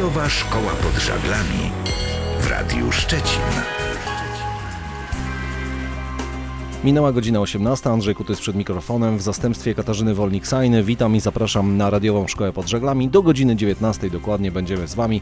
[0.00, 1.70] Radiowa Szkoła pod Żaglami
[2.40, 3.42] w Radiu Szczecin.
[6.84, 10.84] Minęła godzina 18, Andrzej Kutys przed mikrofonem w zastępstwie Katarzyny Wolnik-Sajny.
[10.84, 13.08] Witam i zapraszam na radiową szkołę pod żeglami.
[13.08, 15.20] Do godziny 19 dokładnie będziemy z Wami.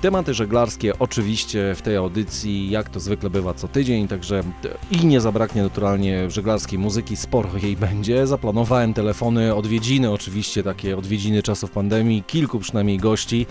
[0.00, 4.42] Tematy żeglarskie oczywiście w tej audycji, jak to zwykle bywa co tydzień, także
[4.90, 8.26] i nie zabraknie naturalnie żeglarskiej muzyki, sporo jej będzie.
[8.26, 13.46] Zaplanowałem telefony, odwiedziny oczywiście, takie odwiedziny czasów pandemii, kilku przynajmniej gości.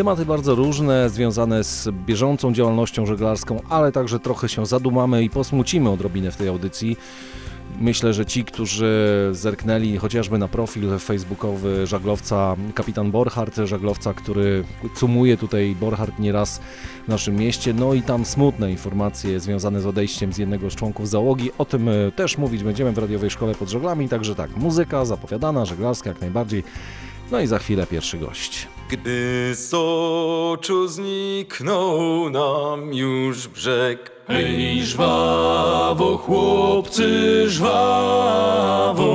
[0.00, 5.90] Tematy bardzo różne, związane z bieżącą działalnością żeglarską, ale także trochę się zadumamy i posmucimy
[5.90, 6.96] odrobinę w tej audycji.
[7.80, 14.64] Myślę, że ci, którzy zerknęli chociażby na profil facebookowy żaglowca kapitan Borchardt, żaglowca, który
[14.94, 16.60] cumuje tutaj Borchardt nieraz
[17.04, 21.08] w naszym mieście, no i tam smutne informacje związane z odejściem z jednego z członków
[21.08, 21.50] załogi.
[21.58, 25.64] O tym e, też mówić będziemy w radiowej szkole pod żeglami, także tak, muzyka zapowiadana,
[25.64, 26.64] żeglarska jak najbardziej.
[27.30, 28.68] No i za chwilę pierwszy gość.
[28.90, 34.10] Gdy z oczu zniknął nam już brzeg.
[34.26, 39.10] Hej, żwawo, chłopcy, żwawo.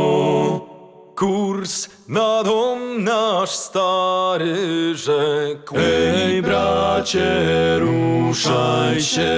[1.16, 4.56] Kurs na dom nasz stary
[4.96, 5.76] rzekł.
[5.76, 9.36] Hej, bracie, ruszaj się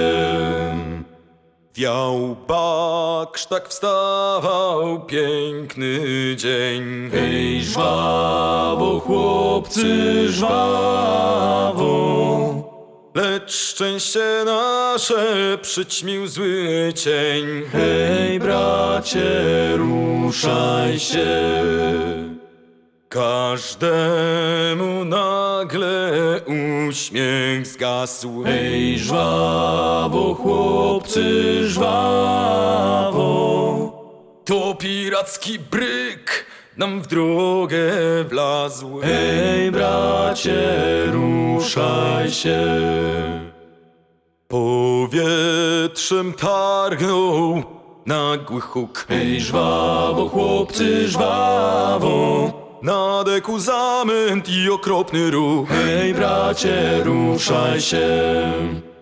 [1.78, 6.00] Wiał baksz, tak wstawał piękny
[6.36, 7.10] dzień.
[7.12, 11.88] Hej, żwawo, chłopcy, żwawo.
[13.14, 17.46] Lecz szczęście nasze przyćmił zły cień.
[17.72, 19.30] Hej, bracie,
[19.76, 21.28] ruszaj się.
[23.08, 25.87] Każdemu nagle
[26.88, 28.42] uśmiech zgasł.
[28.42, 33.28] Hej, żwawo, chłopcy, żwawo.
[34.44, 37.92] To piracki bryk nam w drogę
[38.28, 39.00] wlazł.
[39.00, 40.62] Hej, bracie,
[41.06, 42.60] ruszaj się.
[44.48, 47.62] Powietrzem targnął
[48.06, 49.06] nagły huk.
[49.08, 55.68] Hej, żwawo, chłopcy, żwawo na deku zamęt i okropny ruch.
[55.68, 58.08] Hej bracie, ruszaj się.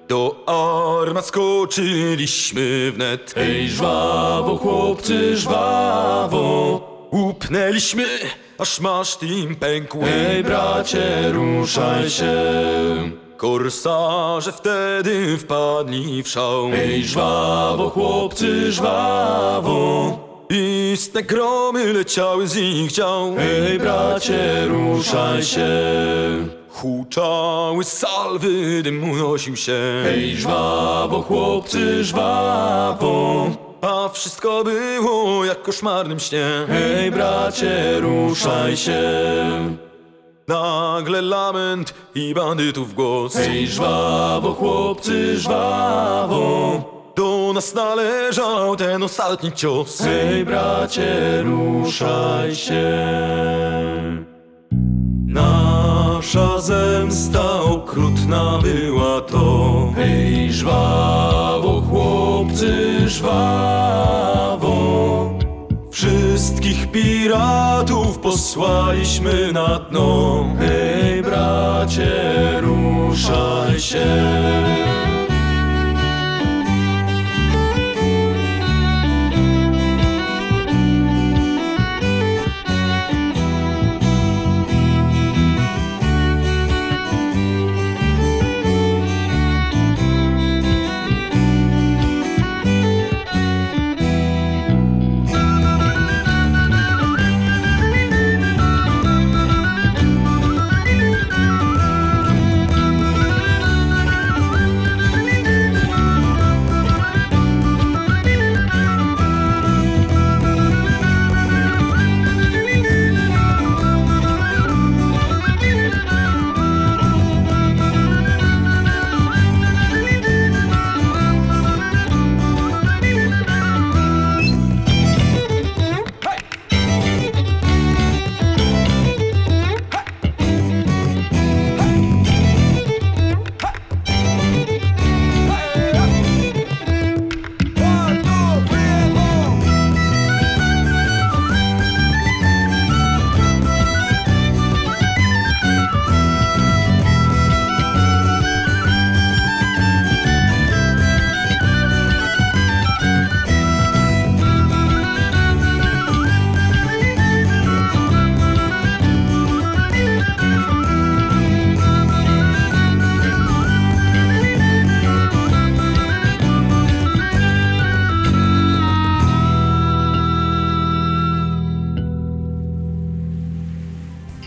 [0.08, 3.32] Do armat skoczyliśmy wnet.
[3.34, 6.80] Hej żwawo, chłopcy, żwawo.
[7.10, 8.04] Upnęliśmy,
[8.58, 12.34] aż maszt im pękł Hej bracie, ruszaj się.
[13.36, 16.70] Korsarze wtedy wpadli w szał.
[16.70, 23.34] Hej żwawo, chłopcy, żwawo Istne gromy leciały z ich dział.
[23.36, 25.68] Hej bracie, ruszaj się.
[26.70, 30.02] Huczały salwy, dym unosił się.
[30.04, 33.46] Hej żwawo, chłopcy, żwawo.
[33.80, 36.46] A wszystko było jak koszmarnym śnie.
[36.68, 39.02] Hej bracie, ruszaj się.
[40.48, 43.34] Nagle lament i bandytów głos.
[43.34, 49.98] Hej żwawo, chłopcy, żwawo do nas należał ten ostatni cios.
[50.00, 52.86] Hej bracie, ruszaj się.
[55.26, 59.92] Nasza zemsta okrutna była to.
[59.96, 64.76] Hej żwawo, chłopcy, żwawo.
[65.90, 70.44] Wszystkich piratów posłaliśmy na dno.
[70.58, 72.10] Hej bracie,
[72.60, 74.75] ruszaj się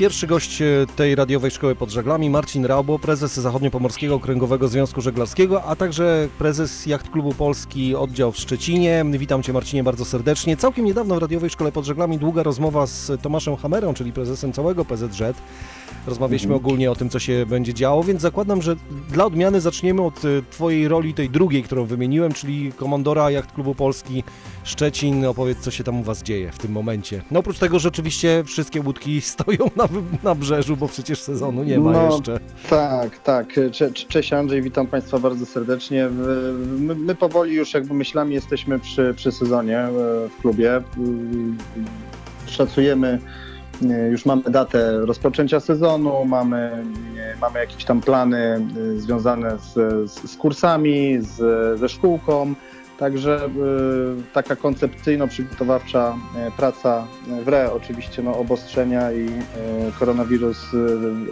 [0.09, 0.65] Pierwszy gość e,
[0.95, 6.85] tej radiowej szkoły pod żaglami Marcin Raubo, prezes Zachodniopomorskiego Okręgowego Związku Żeglarskiego, a także prezes
[6.85, 9.05] Jacht Klubu Polski oddział w Szczecinie.
[9.11, 10.57] Witam Cię Marcinie bardzo serdecznie.
[10.57, 14.85] Całkiem niedawno w radiowej szkole pod żaglami długa rozmowa z Tomaszem Hamerą, czyli prezesem całego
[14.85, 15.21] PZZ.
[16.07, 16.65] Rozmawialiśmy Mhm.
[16.65, 18.75] ogólnie o tym, co się będzie działo, więc zakładam, że
[19.11, 23.75] dla odmiany zaczniemy od e, Twojej roli, tej drugiej, którą wymieniłem, czyli komandora Jacht Klubu
[23.75, 24.23] Polski
[24.63, 25.25] Szczecin.
[25.25, 27.21] Opowiedz, co się tam u Was dzieje w tym momencie.
[27.31, 29.87] No oprócz tego, że oczywiście wszystkie łódki stoją na,
[30.23, 32.39] na brzeżu, bo przecież sezonu nie ma No, jeszcze.
[32.69, 33.59] Tak, tak.
[33.71, 36.09] Cze, cześć Andrzej, witam Państwa bardzo serdecznie.
[36.79, 39.89] My, my powoli już jakby myślami jesteśmy przy, przy sezonie e,
[40.29, 40.81] w klubie.
[42.47, 43.19] Szacujemy,
[44.11, 46.83] już mamy datę rozpoczęcia sezonu, mamy,
[47.41, 48.67] mamy jakieś tam plany
[48.97, 49.73] e, związane z,
[50.11, 52.53] z, z kursami, z, ze szkółką.
[52.97, 53.49] Także e,
[54.33, 57.07] taka koncepcyjno-przygotowawcza e, praca
[57.43, 59.29] w RE, oczywiście no, obostrzenia i
[59.99, 60.65] koronawirus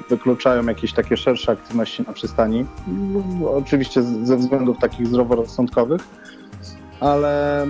[0.10, 2.66] wykluczają jakieś takie szersze aktywności na przystani.
[2.88, 6.02] Mm, Oczywiście ze względów takich zdroworozsądkowych,
[7.00, 7.66] ale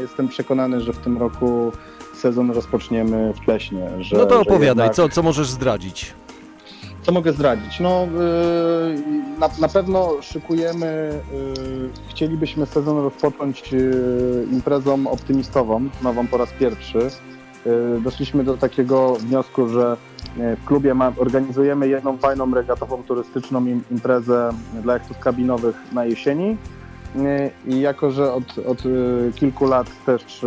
[0.00, 1.72] jestem przekonany, że w tym roku
[2.20, 3.90] sezon rozpoczniemy w pleśnie.
[4.00, 6.14] Że, No to opowiadaj, jednak- co, co możesz zdradzić?
[7.02, 7.80] co mogę zdradzić?
[7.80, 8.06] No,
[8.94, 9.04] yy,
[9.38, 16.98] na, na pewno szykujemy, yy, chcielibyśmy sezon rozpocząć yy, imprezą optymistową, nową po raz pierwszy.
[18.04, 19.96] Doszliśmy do takiego wniosku, że
[20.36, 24.50] w klubie ma, organizujemy jedną fajną regatową turystyczną im, imprezę
[24.82, 26.56] dla jachtów kabinowych na jesieni.
[27.66, 28.82] I jako, że od, od
[29.36, 30.46] kilku lat też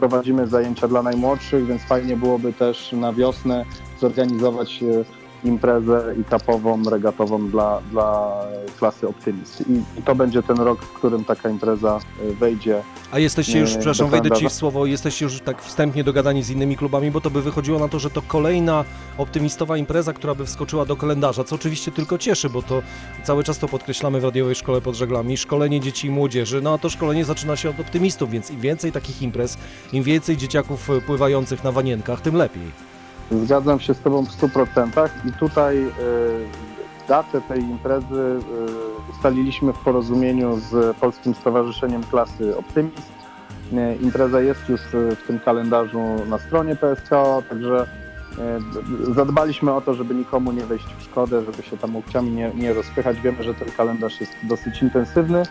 [0.00, 3.64] prowadzimy zajęcia dla najmłodszych, więc fajnie byłoby też na wiosnę
[4.00, 8.40] zorganizować e, imprezę etapową, regatową dla, dla
[8.78, 9.60] klasy Optymist.
[9.60, 12.00] I, I to będzie ten rok, w którym taka impreza
[12.30, 12.82] e, wejdzie.
[13.12, 16.50] A jesteście już, Nie, przepraszam, wejdę Ci w słowo, jesteście już tak wstępnie dogadani z
[16.50, 18.84] innymi klubami, bo to by wychodziło na to, że to kolejna
[19.18, 22.82] optymistowa impreza, która by wskoczyła do kalendarza, co oczywiście tylko cieszy, bo to
[23.24, 26.78] cały czas to podkreślamy w radiowej szkole pod żeglami, szkolenie dzieci i młodzieży, no a
[26.78, 29.58] to szkolenie zaczyna się od optymistów, więc im więcej takich imprez,
[29.92, 32.90] im więcej dzieciaków e, pływających na wanienkach, tym lepiej.
[33.30, 35.90] Zgadzam się z Tobą w 100% i tutaj e,
[37.08, 38.38] datę tej imprezy
[39.08, 43.12] e, ustaliliśmy w porozumieniu z Polskim Stowarzyszeniem Klasy Optymist.
[43.72, 47.86] E, Impreza jest już w tym kalendarzu na stronie PSKO, także
[49.14, 52.72] zadbaliśmy o to, żeby nikomu nie wejść w szkodę, żeby się tam łokciami nie, nie
[52.72, 53.20] rozpychać.
[53.20, 55.42] Wiemy, że ten kalendarz jest dosyć intensywny,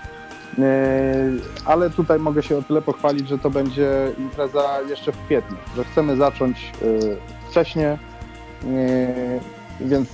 [1.66, 5.84] ale tutaj mogę się o tyle pochwalić, że to będzie impreza jeszcze w kwietniu, że
[5.84, 6.72] chcemy zacząć
[7.50, 7.98] wcześnie,
[8.66, 9.40] e,
[9.81, 10.10] więc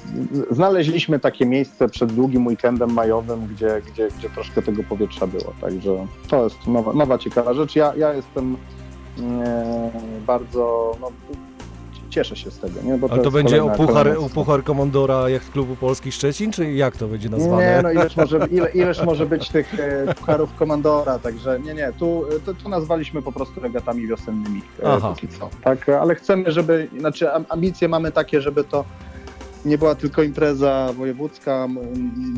[0.52, 6.08] znaleźliśmy takie miejsce przed długim weekendem majowym, gdzie, gdzie, gdzie troszkę tego powietrza było, także
[6.28, 7.76] to jest nowa, nowa ciekawa rzecz.
[7.76, 8.58] Ja, ja jestem
[9.20, 9.92] e,
[10.28, 11.12] bardzo, no,
[12.16, 12.98] cieszę się z tego, nie?
[12.98, 16.72] Bo Ale to jest będzie kolejna- upuchar, kolejna- upuchar komandora Jacht Klubu Polski Szczecin, czy
[16.74, 17.76] jak to będzie nazwane?
[17.76, 21.92] Nie, no ileż może, ile, ileż może być tych e, pucharów komandora, także nie, nie,
[22.00, 25.10] tu, to, to nazwaliśmy po prostu regatami wiosennymi e, Aha.
[25.10, 28.86] póki co, tak, ale chcemy, żeby, znaczy am- ambicje mamy takie, żeby to
[29.66, 31.68] nie była tylko impreza wojewódzka,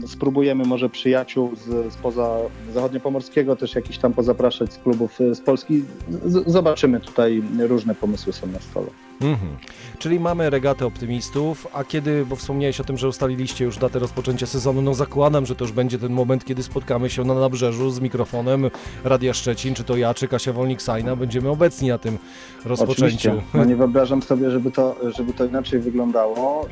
[0.08, 2.38] spróbujemy może przyjaciół z, spoza
[2.74, 5.84] zachodniopomorskiego też jakiś tam pozapraszać z klubów e, z Polski,
[6.25, 8.88] z, zobaczymy tutaj, różne pomysły są na stole.
[9.22, 9.58] Mhm.
[10.00, 14.46] Czyli mamy regatę optymistów, a kiedy, bo wspomniałeś o tym, że ustaliliście już datę rozpoczęcia
[14.46, 18.00] sezonu, no zakładam, że to już będzie ten moment, kiedy spotkamy się na nabrzeżu z
[18.00, 18.70] mikrofonem
[19.04, 22.18] Radia Szczecin, czy to ja, czy Kasia Wolnik-Sajna, będziemy obecni na tym
[22.66, 23.06] rozpoczęciu.
[23.06, 23.36] Oczywiście.
[23.54, 26.68] No nie wyobrażam sobie, żeby to, żeby to inaczej wyglądało.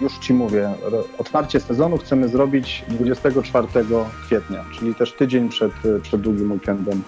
[0.00, 0.70] Już Ci mówię,
[1.18, 3.68] otwarcie sezonu chcemy zrobić 24
[4.26, 7.02] kwietnia, czyli też tydzień przed, przed długim weekendem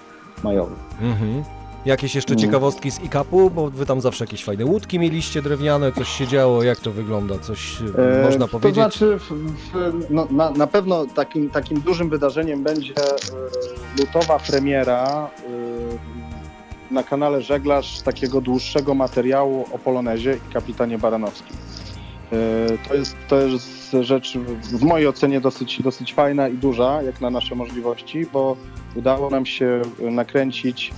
[0.45, 0.77] majowym.
[1.01, 1.58] Mhm.
[1.87, 2.41] Jakieś jeszcze Mm.
[2.45, 6.63] ciekawostki z IKAP-u, bo wy tam zawsze jakieś fajne łódki mieliście drewniane, coś się działo,
[6.63, 8.75] jak to wygląda, coś e, E, można powiedzieć?
[8.75, 13.01] To znaczy, w, w, no, na, na pewno takim, takim dużym wydarzeniem będzie e,
[14.01, 15.31] lutowa premiera
[16.91, 21.57] e, na kanale Żeglarz takiego dłuższego materiału o Polonezie i kapitanie Baranowskim.
[22.33, 22.37] E,
[22.89, 27.31] To jest, to jest rzecz w mojej ocenie dosyć, dosyć fajna i duża, jak na
[27.31, 28.57] nasze możliwości, bo
[28.95, 30.93] udało nam się nakręcić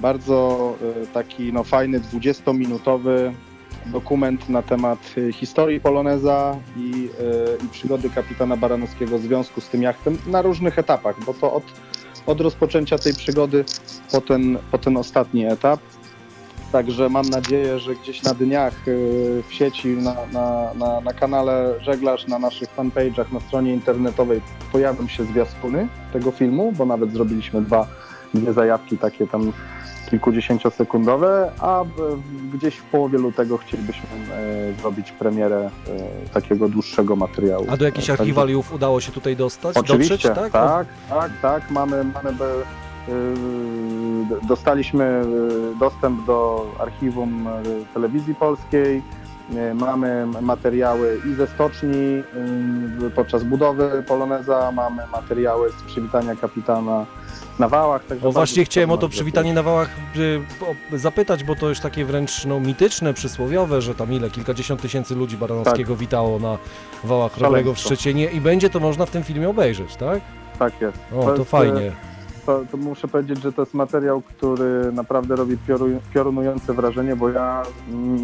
[0.00, 3.32] bardzo e, taki no, fajny 20-minutowy
[3.86, 7.08] dokument na temat y, historii Poloneza i,
[7.60, 11.52] y, i przygody kapitana Baranowskiego w związku z tym jachtem na różnych etapach, bo to
[11.52, 11.64] od,
[12.26, 13.64] od rozpoczęcia tej przygody
[14.12, 15.80] po ten, po ten ostatni etap.
[16.72, 18.74] Także mam nadzieję, że gdzieś na dniach
[19.48, 24.40] w sieci, na, na, na, na kanale Żeglarz, na naszych fanpage'ach, na stronie internetowej
[24.72, 27.86] pojawią się zwiastuny tego filmu, bo nawet zrobiliśmy dwa,
[28.34, 29.52] dwie zajawki takie tam
[30.10, 31.84] kilkudziesięciosekundowe, a
[32.52, 34.02] gdzieś w połowie lutego chcielibyśmy
[34.32, 35.70] e, zrobić premierę
[36.26, 37.66] e, takiego dłuższego materiału.
[37.70, 39.76] A do jakichś Także- archiwaliów udało się tutaj dostać?
[39.76, 40.86] Oczywiście, Dotrzeć, tak, tak?
[41.08, 42.34] tak, tak, Mamy, mamy y,
[44.48, 45.22] dostaliśmy
[45.80, 47.48] dostęp do archiwum
[47.94, 49.02] telewizji polskiej.
[49.74, 52.22] Mamy materiały i ze stoczni
[53.14, 57.06] podczas budowy Poloneza, mamy materiały z przywitania kapitana
[57.58, 58.04] na wałach.
[58.04, 59.88] Także bardzo właśnie chciałem o to przywitanie na wałach
[60.92, 65.14] y, zapytać, bo to już takie wręcz no, mityczne, przysłowiowe, że tam ile, kilkadziesiąt tysięcy
[65.14, 66.58] ludzi Baranowskiego witało na
[67.04, 67.78] wałach Robrego w.
[67.78, 70.20] Szczecinie i będzie to można w tym filmie obejrzeć, tak?
[70.58, 70.98] Tak jest.
[71.16, 71.92] O, to jest, fajnie.
[72.46, 77.28] To, to muszę powiedzieć, że to jest materiał, który naprawdę robi pioru- piorunujące wrażenie, bo
[77.28, 77.62] ja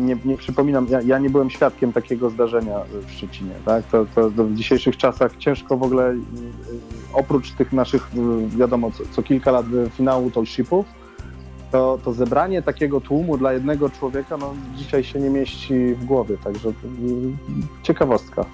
[0.01, 3.55] nie, nie przypominam, ja, ja nie byłem świadkiem takiego zdarzenia w Szczecinie.
[3.65, 3.85] Tak?
[3.85, 6.19] To, to, to w dzisiejszych czasach ciężko w ogóle, y, y,
[7.17, 8.09] oprócz tych naszych,
[8.55, 10.87] y, wiadomo, co, co kilka lat finału Tolshipów,
[11.73, 16.37] to, to zebranie takiego tłumu dla jednego człowieka no, dzisiaj się nie mieści w głowie,
[16.45, 16.73] także y,
[17.83, 18.45] ciekawostka.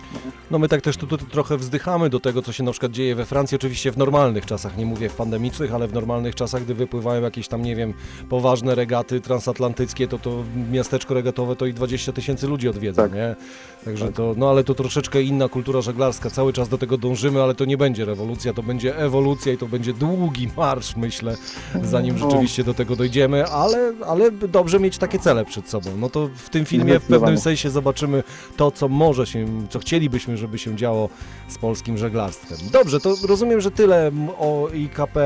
[0.51, 3.15] No my tak też tu, tu trochę wzdychamy do tego, co się na przykład dzieje
[3.15, 6.75] we Francji, oczywiście w normalnych czasach, nie mówię w pandemicznych, ale w normalnych czasach, gdy
[6.75, 7.95] wypływają jakieś tam, nie wiem,
[8.29, 13.15] poważne regaty transatlantyckie, to to miasteczko regatowe to i 20 tysięcy ludzi odwiedza, Tak.
[13.15, 13.37] nie?
[13.85, 14.15] Także Tak.
[14.15, 17.65] to, no ale to troszeczkę inna kultura żeglarska, cały czas do tego dążymy, ale to
[17.65, 21.37] nie będzie rewolucja, to będzie ewolucja i to będzie długi marsz, myślę,
[21.83, 25.91] zanim rzeczywiście do tego dojdziemy, ale, ale dobrze mieć takie cele przed sobą.
[25.97, 28.23] No to w tym filmie w pewnym sensie zobaczymy
[28.57, 31.09] to, co może się, co chcielibyśmy, żeby się działo
[31.49, 32.59] z polskim żeglarstwem.
[32.73, 35.21] Dobrze, to rozumiem, że tyle o IKP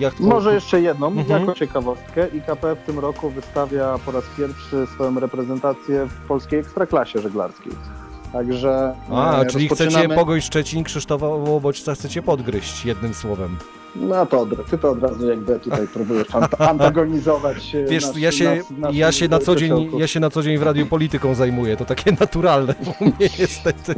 [0.00, 1.40] Yacht Może jeszcze jedną, Mhm.
[1.40, 2.28] jako ciekawostkę.
[2.28, 7.72] IKP w tym roku wystawia po raz pierwszy swoją reprezentację w polskiej ekstraklasie żeglarskiej.
[8.32, 13.56] Także A, e, czyli chcecie Pogoń Szczecin, Krzysztofa Łobodźca chcecie podgryźć jednym słowem.
[13.96, 18.32] No to od, ty to od razu jakby tutaj próbujesz ant- antagonizować e, Wiesz, ja
[18.32, 21.76] się, ja się na co dzień, ja się na co dzień w radiu polityką zajmuję,
[21.76, 23.94] to takie naturalne u mnie niestety.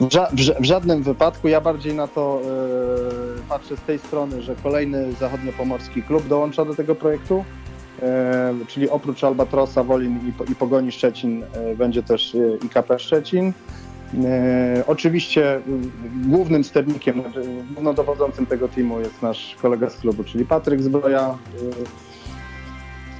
[0.00, 1.48] W, ża- w, ża- w żadnym wypadku.
[1.48, 6.74] Ja bardziej na to e, patrzę z tej strony, że kolejny zachodniopomorski klub dołącza do
[6.74, 7.44] tego projektu.
[8.02, 13.52] E, czyli oprócz Albatrosa, Wolin i, i Pogoni Szczecin e, będzie też IKP Szczecin.
[14.24, 15.90] E, oczywiście m,
[16.28, 17.42] głównym sternikiem, znaczy,
[17.72, 21.20] głównodowodzącym tego teamu jest nasz kolega z klubu, czyli Patryk Zbroja.
[21.28, 22.14] E,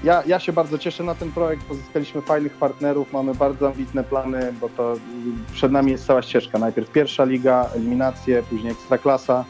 [0.04, 4.52] ja, ja się bardzo cieszę na ten projekt, pozyskaliśmy fajnych partnerów, mamy bardzo ambitne plany,
[4.60, 4.98] bo to y,
[5.52, 6.58] przed nami jest cała ścieżka.
[6.58, 9.44] Najpierw pierwsza liga, eliminacje, później ekstraklasa.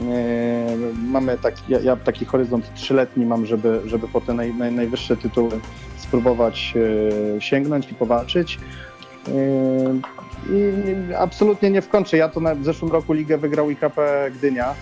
[0.00, 0.06] Yy,
[1.10, 5.16] Mamy taki, ja, ja taki horyzont trzyletni mam, żeby, żeby po te naj, naj, najwyższe
[5.16, 5.60] tytuły
[5.96, 6.74] spróbować
[7.38, 8.58] sięgnąć i powalczyć.
[10.50, 12.16] I absolutnie nie wkończę.
[12.16, 14.74] Ja to na, w zeszłym roku ligę wygrał IKP Gdynia,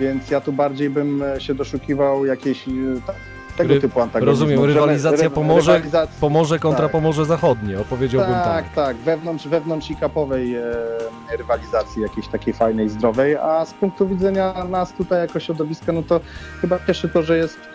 [0.00, 2.64] więc ja tu bardziej bym się doszukiwał jakiejś
[3.06, 3.14] ta-
[3.56, 4.30] tego Ry- typu antagonizmu.
[4.46, 6.92] rozumiem, rywalizacja ry- Pomorze- rywalizac- Pomorze kontra Tak.
[6.92, 8.44] Pomorze Zachodnie, opowiedziałbym tak.
[8.44, 10.62] tak, tak, wewnątrz, wewnątrz IKP-owej e,
[11.38, 16.20] rywalizacji jakiejś takiej fajnej, zdrowej, a z punktu widzenia nas tutaj jako środowiska, no to
[16.60, 17.68] chyba cieszy to, że jest, e,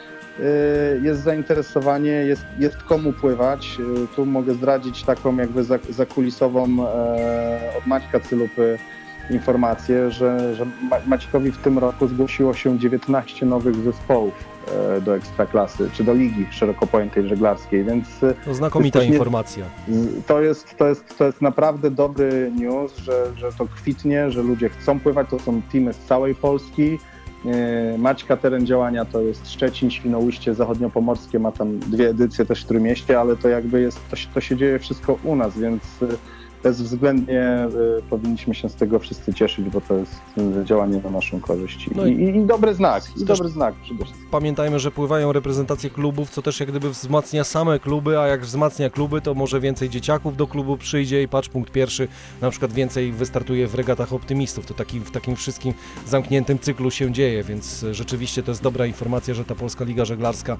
[1.02, 3.78] jest zainteresowanie, jest, jest komu pływać.
[4.04, 8.78] E, tu mogę zdradzić taką jakby za- zakulisową e, od Maćka Cylupy
[9.30, 14.34] informację, że, że Ma- Maćkowi w tym roku zgłosiło się 19 nowych zespołów
[14.98, 18.08] e, do Ekstraklasy, czy do Ligi szeroko pojętej żeglarskiej, więc
[18.46, 19.66] To znakomita To informacja.
[20.28, 24.70] to jest, to jest, to jest naprawdę dobry news, że, że to kwitnie, że ludzie
[24.70, 27.00] chcą pływać, to są teamy z całej Polski.
[27.46, 32.68] Yy, Maćka teren działania to jest Szczecin, Świnoujście, Zachodniopomorskie, ma tam dwie edycje też w
[32.68, 36.08] Trójmieście, ale to jakby jest, to to się dzieje wszystko u nas, więc yy,
[36.63, 37.67] bezwzględnie
[38.00, 40.12] y, powinniśmy się z tego wszyscy cieszyć, bo to jest
[40.62, 41.88] y, działanie na naszą korzyść.
[41.88, 44.27] I, No i- i, dobry znak, i dobry znak przede wszystkim.
[44.32, 48.89] Pamiętajmy, że pływają reprezentacje klubów, co też jak gdyby wzmacnia same kluby, a jak wzmacnia
[48.89, 52.08] kluby, to może więcej dzieciaków do klubu przyjdzie i patrz, punkt pierwszy,
[52.41, 54.65] na przykład więcej wystartuje w regatach optymistów.
[54.65, 55.74] To taki, w takim wszystkim
[56.08, 60.58] zamkniętym cyklu się dzieje, więc rzeczywiście to jest dobra informacja, że ta Polska Liga Żeglarska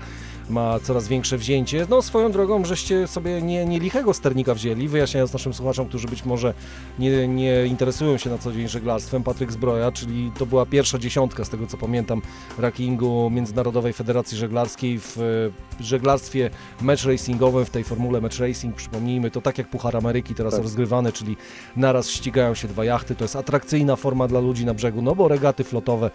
[0.50, 1.88] ma coraz większe wzięcie.
[1.90, 6.26] No swoją drogą, żeście sobie nie, nie lichego sternika wzięli, wyjaśniając naszym słuchaczom, którzy być
[6.26, 6.54] może
[7.00, 11.46] nie, nie interesują się na co dzień żeglarstwem, Patryk Zbroja, czyli to była pierwsza dziesiątka,
[11.46, 12.22] z tego co pamiętam,
[12.58, 15.18] rankingu Międzynarodowej Federacji Żeglarskiej w
[15.80, 16.50] e, żeglarstwie
[16.82, 20.64] match racingowym, w tej formule match racing, przypomnijmy, to tak jak Puchar Ameryki teraz Tak.
[20.64, 21.38] rozgrywany, czyli
[21.76, 25.28] naraz ścigają się dwa jachty, to jest atrakcyjna forma dla ludzi na brzegu, no bo
[25.28, 26.12] regaty flotowe,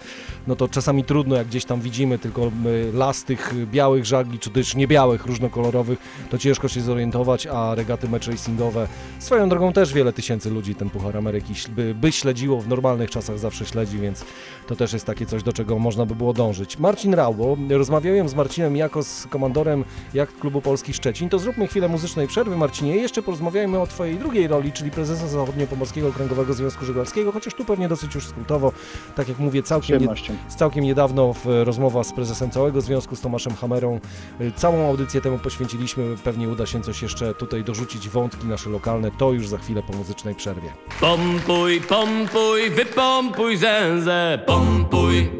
[0.47, 2.50] no to czasami trudno, jak gdzieś tam widzimy tylko e,
[2.92, 5.99] las tych białych żagli, czy też niebiałych, różnokolorowych,
[6.30, 10.75] to ciężko się zorientować, a regaty match racingowe swoją drogą drogą też wiele tysięcy ludzi
[10.75, 14.25] ten Puchar Ameryki by, by śledziło, w normalnych czasach zawsze śledzi, więc
[14.67, 16.79] to też jest takie coś, do czego można by było dążyć.
[16.79, 19.85] Marcin Raubo, rozmawiałem z Marcinem jako z komandorem
[20.15, 24.17] jak Klubu Polski Szczecin, to zróbmy chwilę muzycznej przerwy Marcinie i jeszcze porozmawiajmy o Twojej
[24.17, 28.73] drugiej roli, czyli prezesa Zachodniopomorskiego Okręgowego Związku Żeglarskiego, chociaż tu pewnie dosyć już skrótowo,
[29.17, 30.09] tak jak mówię, całkiem, nie,
[30.57, 34.01] całkiem niedawno w rozmowa z prezesem całego związku, z Tomaszem Hamerą,
[34.41, 39.11] y, całą audycję temu poświęciliśmy, pewnie uda się coś jeszcze tutaj dorzucić, wątki nasze lokalne,
[39.19, 40.73] to już za chwilę po muzycznej przerwie.
[41.00, 45.31] Pompuj, pompuj, wypompuj zęzę, pompuj,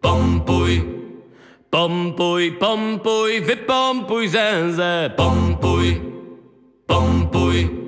[0.00, 0.82] pompuj.
[1.70, 6.00] Pompuj, pompuj, wypompuj zęzę, pompuj,
[6.86, 7.82] pompuj.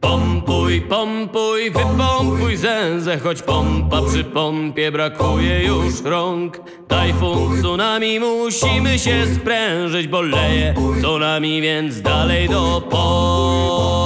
[0.00, 6.60] Pompuj, pompuj, wypompuj zęzę, choć pompa przy pompie brakuje już rąk.
[6.88, 14.05] Tajfun, tsunami, musimy się sprężyć, bo leje to nami, więc dalej do pom.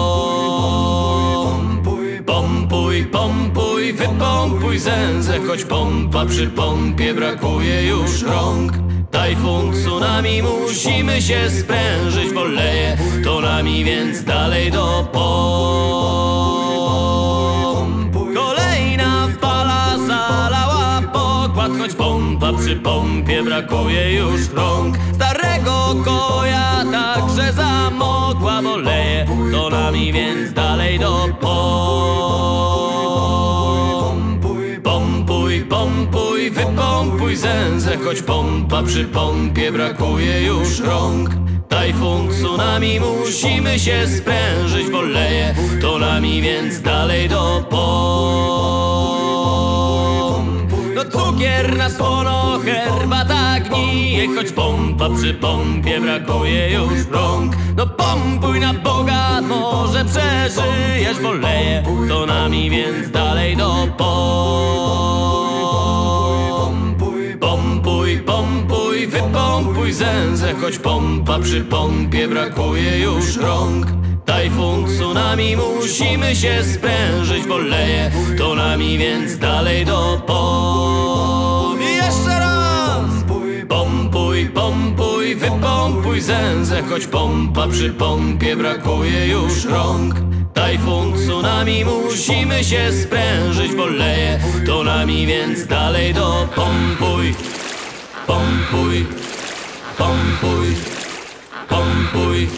[4.79, 8.73] Zęzę, choć pompa przy pompie brakuje już rąk.
[9.11, 16.31] Tajfun, tsunami, musimy się sprężyć, bo leje to nami, więc dalej do pom.
[18.35, 24.99] Kolejna fala zalała pokład, choć pompa przy pompie brakuje już rąk.
[25.15, 32.90] Starego koja także zamokła, bo leje to nami, więc dalej do pom.
[36.51, 41.31] Pompuj, wypompuj zęzę, choć pompa przy pompie brakuje już rąk.
[41.69, 47.81] Tajfun, tsunami, musimy się sprężyć, bo leje to nami, więc dalej do pom.
[50.95, 57.57] No cukier na słono, herbata gnije, choć pompa przy pompie brakuje już rąk.
[57.77, 65.40] No pompuj na Boga, może przeżyjesz, bo leje to nami, więc dalej do pom.
[69.11, 73.87] Wypompuj zęzę, choć pompa przy pompie brakuje już rąk.
[74.25, 81.83] Tajfun, tsunami, musimy się sprężyć, bo leje to nami, więc dalej do pom.
[81.83, 83.11] I jeszcze raz!
[83.69, 90.15] Pompuj, pompuj, wypompuj zęzę, choć pompa przy pompie brakuje już rąk.
[90.55, 97.35] Tajfun, tsunami, musimy się sprężyć, bo leje to nami, więc dalej do pompuj.
[98.27, 99.07] Pompuj,
[99.99, 100.77] pompuj,
[101.69, 102.49] pompuj.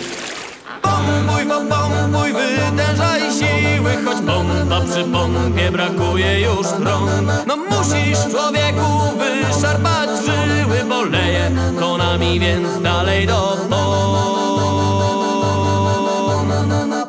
[0.82, 7.46] Pompuj, pompuj, wytężaj siły, choć pompa przy pompie brakuje już rąk.
[7.46, 14.12] No musisz człowieku wyszarpać żyły, bo leje to nami, więc dalej do pom.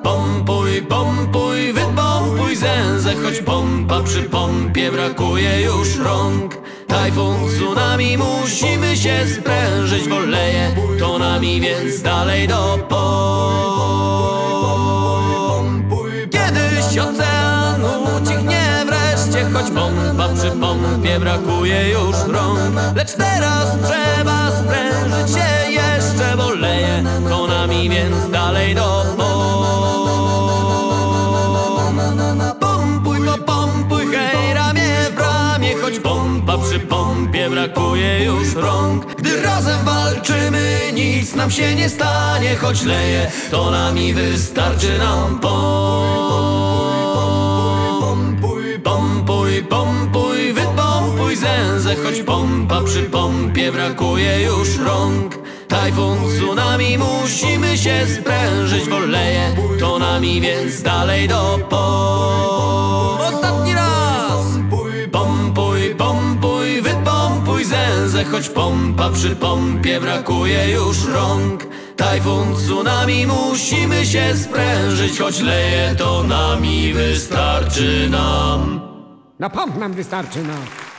[0.04, 6.58] Pompuj, pompuj, wypompuj zęzę, choć pompa przy pompie brakuje już rąk.
[6.94, 13.04] Tajfun, tsunami, musimy się sprężyć, bo leje to nami, więc dalej do pom.
[16.32, 17.82] Kiedyś ocean
[18.18, 22.60] ucichnie wreszcie, choć pompa przy pompie brakuje już rąk.
[22.96, 29.23] Lecz teraz trzeba sprężyć się jeszcze, bo leje to nami, więc dalej do pom.
[36.54, 39.16] Pompa przy pompie brakuje już rąk.
[39.16, 45.54] Gdy razem walczymy, nic nam się nie stanie, choć leje, to nami wystarczy nam pom.
[48.84, 55.38] Pompuj, pompuj, wypompuj zęzę, choć pompa przy pompie brakuje już rąk.
[55.68, 61.60] Tajfun, tsunami, musimy się sprężyć, bo leje to nami, więc dalej do.
[63.20, 63.83] Ostatni raz!
[68.32, 71.64] Choć pompa przy pompie brakuje już rąk.
[71.96, 78.82] Tajfun, tsunami, musimy się sprężyć, choć leje to nami, wystarczy nam.
[79.40, 80.54] Na pomp nam wystarczy, no.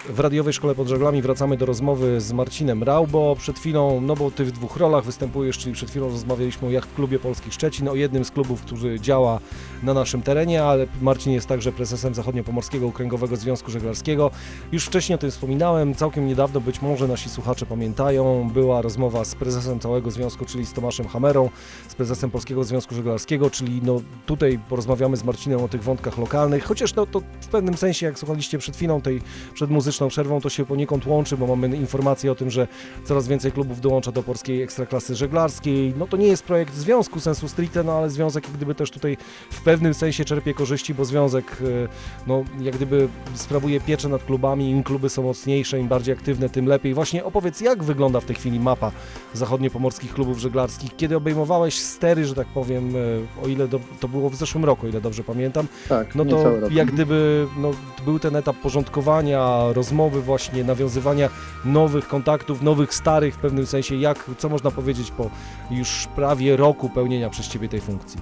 [0.09, 3.37] W radiowej szkole pod żaglami wracamy do rozmowy z Marcinem Raubo.
[3.39, 6.95] Przed chwilą, no bo ty w dwóch rolach występujesz, czyli przed chwilą rozmawialiśmy o Jacht
[6.95, 9.41] Klubie Polskich Szczecin, o jednym z klubów, który działa
[9.83, 14.31] na naszym terenie, ale Marcin jest także prezesem Zachodniopomorskiego Okręgowego Związku Żeglarskiego.
[14.73, 19.35] Już wcześniej o tym wspominałem, całkiem niedawno, być może nasi słuchacze pamiętają, była rozmowa z
[19.35, 21.51] prezesem całego związku, czyli z Tomaszem Hamerą,
[21.89, 26.65] z prezesem Polskiego Związku Żeglarskiego, czyli no tutaj porozmawiamy z Marcinem o tych wątkach lokalnych,
[26.65, 29.21] chociaż no to w pewnym sensie, jak słuchaliście przed chwilą tej
[29.55, 32.69] przedmuzycznej muzyczną przerwą to się poniekąd łączy, bo mamy informacje o tym, że
[33.05, 35.95] coraz więcej klubów dołącza do polskiej ekstraklasy żeglarskiej.
[35.99, 39.17] No to nie jest projekt związku sensu stricte, no ale związek jak gdyby też tutaj
[39.51, 41.89] w pewnym sensie czerpie korzyści, bo związek e,
[42.27, 46.67] no jak gdyby sprawuje pieczę nad klubami, im kluby są mocniejsze, im bardziej aktywne, tym
[46.67, 46.95] lepiej.
[46.95, 48.93] Właśnie opowiedz, jak wygląda w tej chwili mapa
[49.35, 54.31] zachodniopomorskich klubów żeglarskich, kiedy obejmowałeś stery, że tak powiem, e, o ile do, to było
[54.31, 57.71] w zeszłym roku, o ile dobrze pamiętam, Tak, no to jak gdyby no,
[58.05, 61.29] był ten etap porządkowania, rozmowy właśnie, nawiązywania
[61.65, 63.97] nowych kontaktów, nowych, starych w pewnym sensie.
[63.97, 65.31] Jak, co można powiedzieć po
[65.71, 68.21] już prawie roku pełnienia przez Ciebie tej funkcji?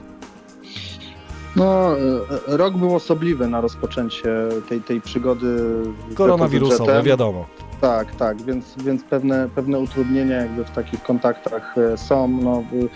[1.57, 4.29] No, e, rok był osobliwy na rozpoczęcie
[4.69, 5.57] tej, tej przygody
[6.15, 7.47] Koronawirusowe, wiadomo.
[7.81, 12.29] Tak, tak, więc, więc pewne, pewne utrudnienia jakby w takich kontaktach e, są.
[12.29, 12.89] No, y,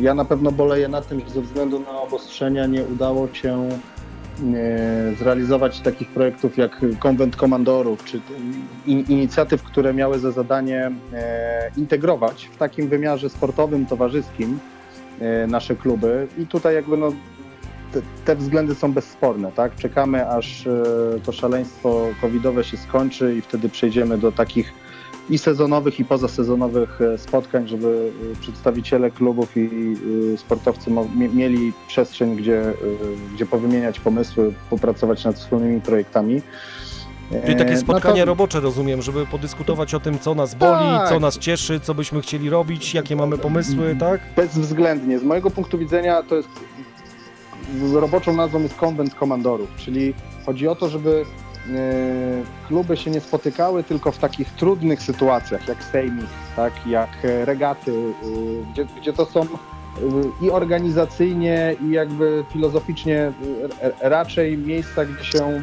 [0.00, 3.95] ja na pewno boleję nad tym, że ze względu na obostrzenia nie udało się e,
[5.18, 8.20] zrealizować takich projektów jak konwent komandorów, czy
[8.86, 14.58] in, inicjatyw, które miały za zadanie e, integrować w takim wymiarze sportowym, towarzyskim
[15.20, 16.26] e, nasze kluby.
[16.38, 17.12] I tutaj jakby no,
[18.24, 19.76] te, względy są bezsporne, tak?
[19.76, 20.82] Czekamy, aż e,
[21.24, 24.72] to szaleństwo covidowe się skończy i wtedy przejdziemy do takich
[25.30, 29.68] i sezonowych, i pozasezonowych e, spotkań, żeby e, przedstawiciele klubów i
[30.34, 30.90] e, sportowcy
[31.34, 32.62] mieli przestrzeń, gdzie,
[33.34, 36.42] gdzie powymieniać pomysły, popracować nad wspólnymi projektami.
[37.44, 40.84] Czyli takie E, spotkania no to- robocze, rozumiem, żeby podyskutować o tym, co nas boli,
[40.98, 41.08] Tak.
[41.08, 44.20] co nas cieszy, co byśmy chcieli robić, jakie mamy pomysły, tak?
[44.36, 45.18] Bezwzględnie.
[45.18, 46.48] Z mojego punktu widzenia to jest
[47.86, 50.14] z roboczą nazwą jest konwent komandorów, czyli
[50.46, 51.24] chodzi o to, żeby
[52.68, 56.26] kluby się nie spotykały tylko w takich trudnych sytuacjach, jak sejmik,
[56.56, 59.46] tak, jak e, regaty, e, gdzie, gdzie to są e,
[60.42, 63.32] i organizacyjnie, i jakby filozoficznie e,
[64.08, 65.62] raczej miejsca, gdzie się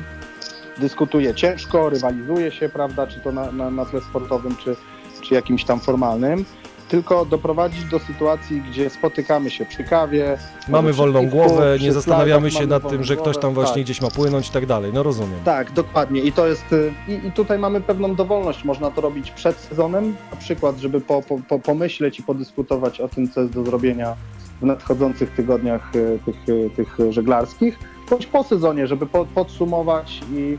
[0.78, 1.36] dyskutuje.
[1.36, 4.76] Ciężko, rywalizuje się, prawda, czy to na, na, na tle sportowym, czy,
[5.22, 6.46] czy jakimś tam formalnym,
[6.88, 10.38] tylko doprowadzić do sytuacji, gdzie spotykamy się przy kawie.
[10.67, 13.84] Mamy wolną piwku, głowę, nie zastanawiamy slajach, się nad tym, że ktoś tam właśnie tak.
[13.84, 14.91] gdzieś ma płynąć i tak dalej.
[14.93, 15.39] No rozumiem.
[15.46, 16.22] Tak, dokładnie.
[16.22, 16.74] I to jest.
[16.74, 18.63] y, I, I tutaj mamy pewną dowolność.
[18.63, 23.08] Można to robić przed sezonem, na przykład, żeby po, po, po, pomyśleć i podyskutować o
[23.08, 24.15] tym, co jest do zrobienia
[24.62, 30.58] w nadchodzących tygodniach y, tych, y, tych żeglarskich, bądź po sezonie, żeby po, podsumować i,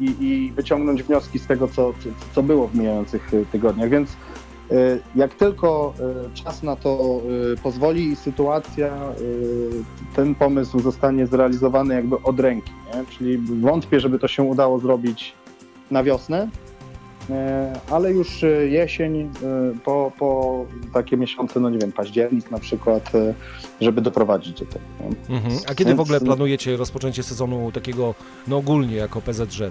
[0.00, 1.92] i, i wyciągnąć wnioski z tego, co,
[2.34, 3.90] co, było w mijających tygodniach.
[3.90, 4.16] Więc
[5.14, 5.94] jak tylko
[6.26, 7.20] y, czas na to
[7.52, 8.92] y, pozwoli i sytuacja,
[10.16, 12.72] ten pomysł zostanie zrealizowany jakby od ręki.
[12.94, 13.04] Nie?
[13.18, 15.34] Czyli wątpię, żeby to się udało zrobić
[15.90, 16.48] na wiosnę,
[17.30, 19.30] e, ale już jesień,
[19.84, 23.12] po, po takie miesiące, no nie wiem, październik na przykład,
[23.80, 24.84] żeby doprowadzić do tego.
[25.28, 25.54] Mhm.
[25.66, 28.14] A kiedy w Więc- ogóle planujecie rozpoczęcie sezonu takiego,
[28.48, 29.62] no ogólnie jako PZZ?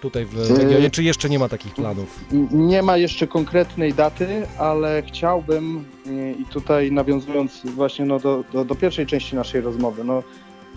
[0.00, 2.20] Tutaj w Yy, regionie, czy jeszcze nie ma takich planów?
[2.50, 8.64] Nie ma jeszcze konkretnej daty, ale chciałbym y, i tutaj nawiązując właśnie no do, do,
[8.64, 10.22] do pierwszej części naszej rozmowy, no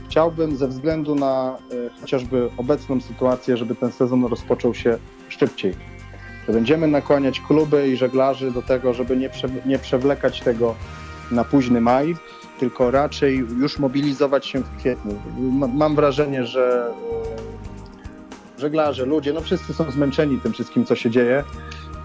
[0.10, 4.98] chciałbym ze względu na y, chociażby obecną sytuację, żeby ten sezon rozpoczął się
[5.30, 5.74] szybciej.
[6.48, 10.76] Że będziemy nakłaniać kluby i żeglarzy do tego, żeby nie, prze, nie przewlekać tego
[11.32, 12.16] na późny maj,
[12.60, 15.20] tylko raczej już mobilizować się w kwietniu.
[15.38, 16.92] Ma- Mam wrażenie, że
[17.46, 17.49] y,
[18.60, 21.44] żeglarze, ludzie, no wszyscy są zmęczeni tym wszystkim, co się dzieje,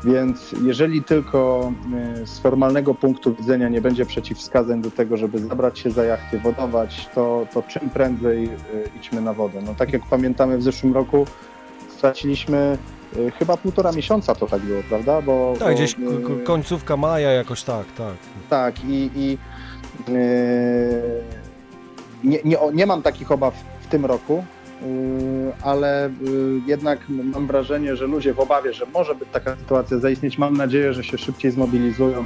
[0.04, 1.72] więc jeżeli tylko
[2.22, 6.38] y, z formalnego punktu widzenia nie będzie przeciwwskazań do tego, żeby zabrać się za jachty,
[6.38, 8.50] wodować, to, to czym prędzej y,
[8.98, 9.62] idźmy na wodę.
[9.66, 11.26] No tak jak pamiętamy w zeszłym roku
[11.96, 12.78] straciliśmy
[13.16, 15.22] y, chyba półtora miesiąca to tak było, prawda?
[15.22, 15.96] Bo, Tak, bo, gdzieś
[16.44, 18.14] końcówka maja jakoś tak, tak.
[18.50, 19.38] tak, i, i
[20.08, 20.14] yy,
[22.24, 24.44] nie, nie, nie mam takich obaw w tym roku,
[25.62, 30.38] ale yy, jednak mam wrażenie, że ludzie w obawie, że może być taka sytuacja zaistnieć,
[30.38, 32.24] mam nadzieję, że się szybciej zmobilizują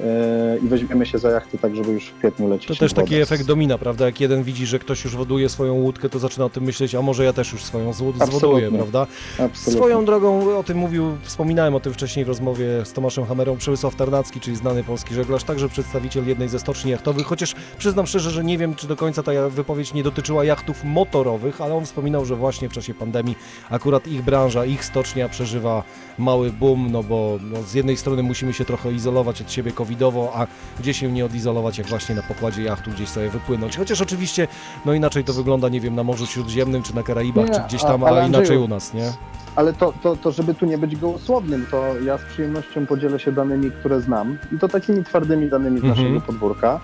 [0.00, 2.68] i, yy, i weźmiemy się za jachty, tak żeby już w kwietniu lecieć.
[2.68, 4.06] To też taki efekt domina, prawda?
[4.06, 7.02] Jak jeden widzi, że ktoś już woduje swoją łódkę, to zaczyna o tym myśleć, a
[7.02, 8.26] może ja też już swoją Absolutnie.
[8.26, 9.06] zwoduję, prawda?
[9.38, 9.72] Absolutnie.
[9.72, 13.94] Swoją drogą o tym mówił, wspominałem o tym wcześniej w rozmowie z Tomaszem Hamerą, Przemysław
[13.94, 18.44] Tarnacki, czyli znany polski żeglarz, także przedstawiciel jednej ze stoczni jachtowych, chociaż przyznam szczerze, że
[18.44, 22.36] nie wiem, czy do końca ta wypowiedź nie dotyczyła jachtów motorowych, ale on wspominał, że
[22.36, 23.36] właśnie w czasie pandemii
[23.70, 25.82] akurat ich branża, ich stocznia przeżywa
[26.18, 30.32] mały boom, no bo no, z jednej strony musimy się trochę izolować od siebie covidowo,
[30.34, 30.46] a
[30.80, 33.76] gdzie się nie odizolować, jak właśnie na pokładzie jachtu gdzieś sobie wypłynąć.
[33.76, 34.48] Chociaż oczywiście,
[34.84, 37.84] no inaczej to wygląda, nie wiem, na Morzu Śródziemnym, czy na Karaibach, Nie, czy gdzieś
[37.84, 39.12] a- tam, ale a inaczej u nas, nie?
[39.56, 43.32] Ale to, to, to, żeby tu nie być gołosłownym, to ja z przyjemnością podzielę się
[43.32, 46.02] danymi, które znam i to takimi twardymi danymi z Mhm.
[46.02, 46.80] naszego podwórka.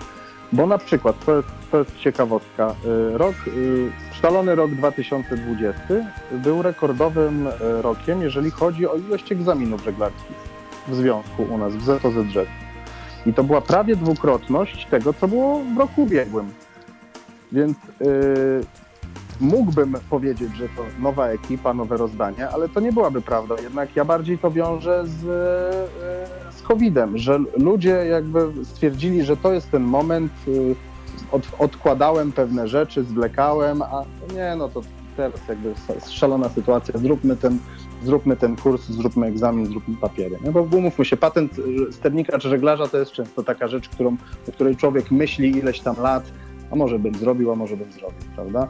[0.53, 2.75] Bo na przykład, to jest, to jest ciekawostka,
[3.13, 3.89] y, rok, y,
[4.21, 5.79] szalony rok 2020
[6.31, 10.35] był rekordowym y, rokiem, jeżeli chodzi o ilość egzaminów żeglarskich
[10.87, 12.47] w związku u nas, w ZOZZ.
[13.25, 16.53] I to była prawie dwukrotność tego, co było w roku ubiegłym.
[17.51, 18.65] Więc y,
[19.39, 23.55] mógłbym powiedzieć, że to nowa ekipa, nowe rozdanie, ale to nie byłaby prawda.
[23.63, 29.53] Jednak ja bardziej to wiążę z, y, z COVID-em, że ludzie jakby stwierdzili, że to
[29.53, 30.75] jest ten moment, y,
[31.31, 34.03] od, odkładałem pewne rzeczy, zwlekałem, a
[34.35, 34.81] nie, no to
[35.17, 35.73] teraz jakby
[36.09, 37.59] szalona sytuacja, zróbmy ten,
[38.03, 40.37] zróbmy ten kurs, zróbmy egzamin, zróbmy papiery.
[40.45, 41.51] No bo umówmy się, patent
[41.91, 44.17] sternika czy żeglarza to jest często taka rzecz, którą,
[44.49, 46.23] o której człowiek myśli ileś tam lat,
[46.71, 48.67] a może bym zrobił, a może bym zrobił, prawda?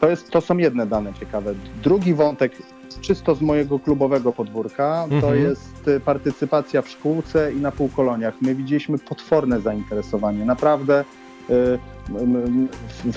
[0.00, 1.54] To, jest, to są jedne dane ciekawe.
[1.82, 2.52] Drugi wątek,
[3.00, 5.42] czysto z mojego klubowego podwórka, to Mhm.
[5.42, 8.34] jest y, partycypacja w szkółce i na półkoloniach.
[8.40, 10.44] My widzieliśmy potworne zainteresowanie.
[10.44, 11.04] Naprawdę y,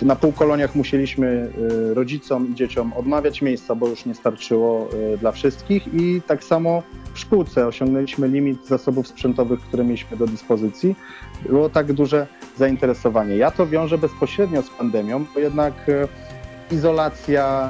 [0.02, 1.50] na półkoloniach musieliśmy
[1.92, 6.44] y, rodzicom i dzieciom odmawiać miejsca, bo już nie starczyło y, dla wszystkich i tak
[6.44, 10.96] samo w szkółce osiągnęliśmy limit zasobów sprzętowych, które mieliśmy do dyspozycji.
[11.50, 13.36] Było tak duże zainteresowanie.
[13.36, 16.08] Ja to wiążę bezpośrednio z pandemią, bo jednak y,
[16.72, 17.70] izolacja,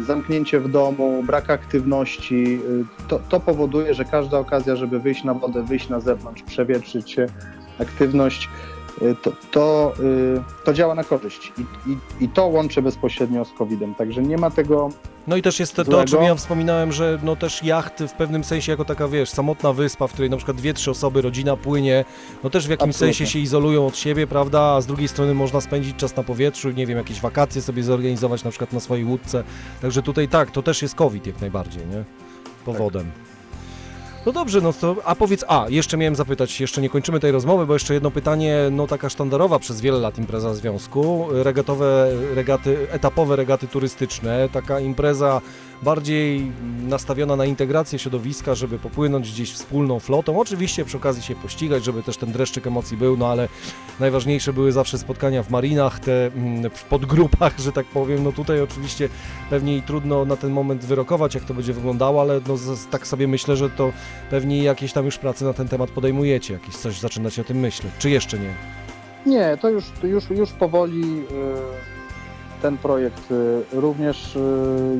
[0.00, 5.24] y, zamknięcie w domu, brak aktywności, y, to, to powoduje, że każda okazja, żeby wyjść
[5.24, 7.26] na wodę, wyjść na zewnątrz, przewietrzyć się,
[7.78, 8.79] aktywność, y,
[9.22, 11.52] to, to, y, to działa na korzyść.
[11.58, 13.94] I, i, I to łączę bezpośrednio z COVID-em.
[13.94, 14.90] Także nie ma tego
[15.26, 18.44] No i też jest to, o czym ja wspominałem, że no też jacht w pewnym
[18.44, 22.04] sensie jako taka, wiesz, samotna wyspa, w której na przykład dwie, trzy osoby, rodzina płynie,
[22.44, 23.14] no też w jakimś Absolutnie.
[23.14, 26.70] sensie się izolują od siebie, prawda, a z drugiej strony można spędzić czas na powietrzu,
[26.70, 29.44] nie wiem, jakieś wakacje sobie zorganizować na przykład na swojej łódce,
[29.82, 32.04] także tutaj tak, to też jest COVID jak najbardziej, nie?
[32.64, 33.10] Powodem.
[34.26, 37.66] No dobrze, no to, a powiedz, a, jeszcze miałem zapytać, jeszcze nie kończymy tej rozmowy,
[37.66, 43.36] bo jeszcze jedno pytanie, no taka sztandarowa przez wiele lat impreza związku, regatowe regaty, etapowe
[43.36, 45.40] regaty turystyczne, taka impreza
[45.82, 46.52] bardziej
[46.82, 52.02] nastawiona na integrację środowiska, żeby popłynąć gdzieś wspólną flotą, oczywiście przy okazji się pościgać, żeby
[52.02, 53.48] też ten dreszczyk emocji był, no ale
[54.00, 58.60] najważniejsze były zawsze spotkania w marinach, te mm, w podgrupach, że tak powiem, no tutaj
[58.60, 59.08] oczywiście
[59.50, 62.54] pewnie i trudno na ten moment wyrokować, jak to będzie wyglądało, ale no,
[62.90, 63.92] tak sobie myślę, że to
[64.30, 67.92] pewnie jakieś tam już prace na ten temat podejmujecie, jakieś coś zaczynacie o tym myśleć,
[67.98, 68.50] czy jeszcze nie?
[69.26, 74.40] Nie, to już, już, już powoli y, ten projekt y, również y,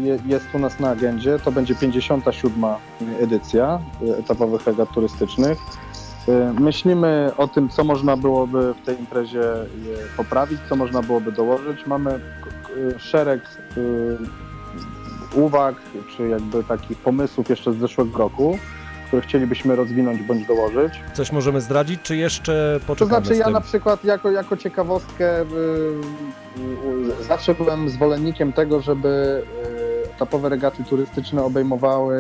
[0.03, 1.39] je- jest u nas na agendzie.
[1.45, 2.65] To będzie 57.
[3.21, 3.81] edycja
[4.19, 5.59] etapowych regat turystycznych.
[6.61, 9.43] Myślimy o tym, co można byłoby w tej imprezie
[10.17, 11.87] poprawić, co można byłoby dołożyć.
[11.87, 12.21] Mamy
[12.99, 13.41] szereg
[15.35, 15.75] uwag,
[16.17, 18.59] czy jakby takich pomysłów jeszcze z zeszłego roku,
[19.11, 20.93] które chcielibyśmy rozwinąć bądź dołożyć.
[21.15, 25.41] Coś możemy zdradzić, czy jeszcze To poczekamy znaczy z ja na przykład jako, jako ciekawostkę
[25.43, 25.45] y,
[27.21, 29.43] y, zawsze byłem zwolennikiem tego, żeby
[30.07, 32.17] y, etapowe regaty turystyczne obejmowały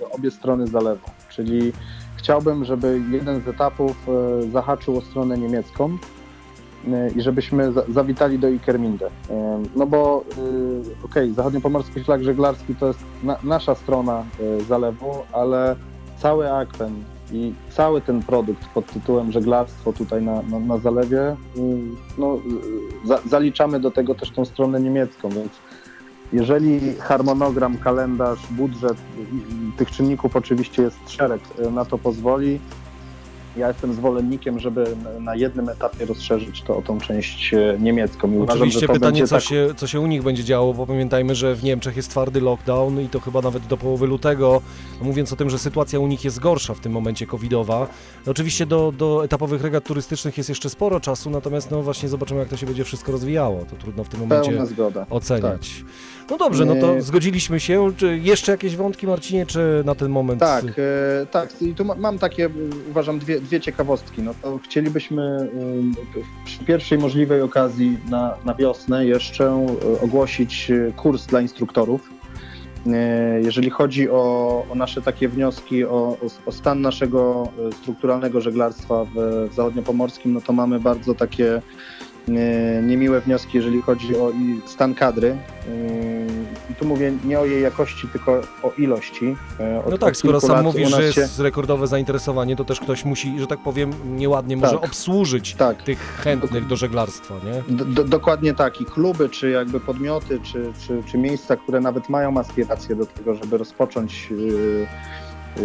[0.00, 1.10] y, obie strony zalewu.
[1.28, 1.72] Czyli
[2.16, 3.96] chciałbym, żeby jeden z etapów
[4.44, 5.98] y, zahaczył o stronę niemiecką
[6.88, 9.06] y, i żebyśmy za, zawitali do Ikerminde.
[9.06, 9.10] Y,
[9.76, 14.24] No bo y, okej, zachodniopomorski szlak żeglarski to jest na, nasza strona
[14.60, 15.76] y, zalewu, ale
[16.24, 21.36] cały akwen i cały ten produkt pod tytułem żeglarstwo tutaj na, na, na zalewie,
[22.18, 22.38] no,
[23.04, 25.52] za, zaliczamy do tego też tą stronę niemiecką, więc
[26.32, 28.96] jeżeli harmonogram, kalendarz, budżet,
[29.76, 31.40] tych czynników oczywiście jest szereg,
[31.72, 32.60] na to pozwoli.
[33.56, 34.84] Ja jestem zwolennikiem, żeby
[35.20, 38.32] na jednym etapie rozszerzyć to o tą część e, niemiecką.
[38.32, 40.74] I uważam, Oczywiście że to pytanie, co, tak- się, co się u nich będzie działo,
[40.74, 44.62] bo pamiętajmy, że w Niemczech jest twardy lockdown i to chyba nawet do połowy lutego,
[45.02, 47.86] mówiąc o tym, że sytuacja u nich jest gorsza w tym momencie covidowa.
[48.26, 52.48] Oczywiście do, do etapowych regat turystycznych jest jeszcze sporo czasu, natomiast no właśnie zobaczymy, jak
[52.48, 53.64] to się będzie wszystko rozwijało.
[53.70, 54.58] To trudno w tym momencie
[55.10, 55.84] oceniać.
[56.30, 57.02] No dobrze, no to Nie.
[57.02, 57.92] zgodziliśmy się.
[57.96, 60.40] Czy jeszcze jakieś wątki, Marcinie, czy na ten moment...
[60.40, 61.62] Tak, e, tak.
[61.62, 62.50] I tu ma, mam takie, e,
[62.90, 64.22] uważam, dwie, dwie ciekawostki.
[64.22, 65.48] No to chcielibyśmy
[66.44, 72.10] przy pierwszej możliwej okazji na, na wiosnę jeszcze e, ogłosić e, kurs dla instruktorów.
[72.86, 77.48] E, Jeżeli chodzi o, o nasze takie wnioski, o, o, stan naszego
[77.82, 79.10] strukturalnego żeglarstwa w,
[79.50, 81.62] w zachodniopomorskim, no to mamy bardzo takie
[82.82, 84.32] niemiłe wnioski, jeżeli chodzi o
[84.66, 85.28] stan kadry.
[85.28, 85.36] E,
[86.72, 89.36] I tu mówię nie o jej jakości, tylko o ilości.
[89.60, 93.04] E, Od, No tak, skoro sam mówisz, że się- jest rekordowe zainteresowanie, to też ktoś
[93.04, 94.84] musi, że tak powiem, nieładnie może Tak.
[94.84, 97.76] obsłużyć Tak, tych chętnych do żeglarstwa, nie?
[97.76, 98.80] D- d- dokładnie tak.
[98.80, 103.34] I kluby, czy jakby podmioty, czy, czy, czy miejsca, które nawet mają aspiracje do tego,
[103.34, 104.86] żeby rozpocząć y, y,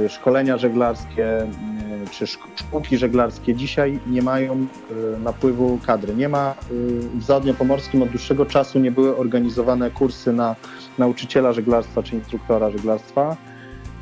[0.10, 6.15] szkolenia żeglarskie, y, czy szk- szkółki żeglarskie dzisiaj nie mają y, napływu kadry.
[6.15, 10.56] Nie ma y, w Zachodniopomorskim od dłuższego czasu nie były organizowane kursy na
[10.97, 13.38] nauczyciela żeglarstwa czy instruktora żeglarstwa.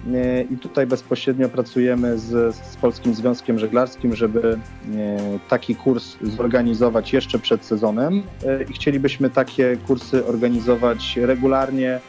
[0.08, 4.60] Y, I tutaj bezpośrednio pracujemy z, z Polskim Związkiem Żeglarskim, żeby y,
[5.50, 8.14] taki kurs zorganizować jeszcze przed sezonem.
[8.18, 12.00] Y, I chcielibyśmy takie kursy organizować regularnie,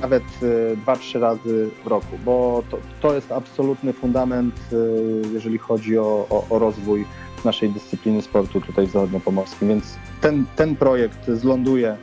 [0.00, 5.58] nawet y, dwa, trzy razy w roku, bo to, to jest absolutny fundament, y, jeżeli
[5.58, 7.04] chodzi o, o, o rozwój
[7.44, 9.68] naszej dyscypliny sportu tutaj w Zachodniopomorskim.
[9.68, 11.96] Więc ten, ten projekt zląduje,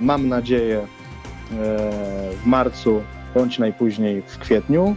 [0.00, 0.86] mam nadzieję, e,
[2.42, 3.02] w marcu
[3.34, 4.96] bądź najpóźniej w kwietniu.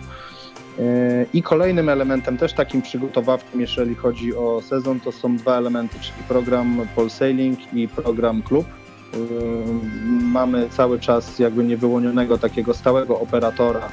[0.79, 5.99] E, I kolejnym elementem, też takim przygotowawczym, jeżeli chodzi o sezon, to są dwa elementy,
[5.99, 8.65] czyli program Polsailing i program Klub.
[9.13, 9.17] E,
[10.21, 13.89] Mamy cały czas jakby niewyłonionego takiego stałego operatora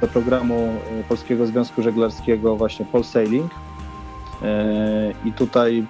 [0.00, 0.54] do programu
[1.00, 3.50] e, Polskiego Związku Żeglarskiego właśnie Polsailing.
[4.42, 5.86] E, I tutaj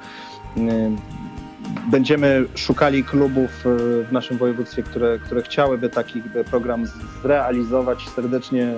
[1.91, 6.85] będziemy szukali klubów w naszym województwie, które, które chciałyby taki program
[7.23, 8.09] zrealizować.
[8.09, 8.73] Serdecznie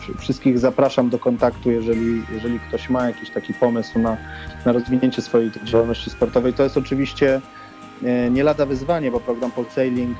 [0.00, 4.16] wszy- wszystkich zapraszam do kontaktu, jeżeli, jeżeli ktoś ma jakiś taki pomysł na,
[4.66, 6.52] na rozwinięcie swojej działalności sportowej.
[6.52, 7.40] To jest oczywiście
[8.30, 10.16] nie lada wyzwanie, bo program Polsailing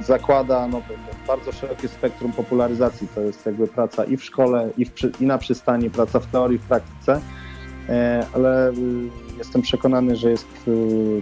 [0.00, 0.82] e, zakłada no,
[1.26, 3.08] bardzo szerokie spektrum popularyzacji.
[3.14, 6.58] To jest jakby praca i w szkole, i, w, i na przystani, praca w teorii,
[6.58, 7.20] w praktyce.
[7.88, 8.72] E, ale
[9.38, 10.70] jestem przekonany, że jest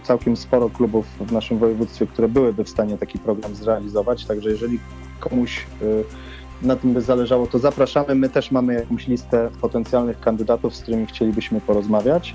[0.03, 4.25] całkiem sporo klubów w naszym województwie, które byłyby w stanie taki program zrealizować.
[4.25, 4.79] Także jeżeli
[5.21, 5.67] komuś
[6.63, 8.15] na tym by zależało, to zapraszamy.
[8.15, 12.35] My też mamy jakąś listę potencjalnych kandydatów, z którymi chcielibyśmy porozmawiać.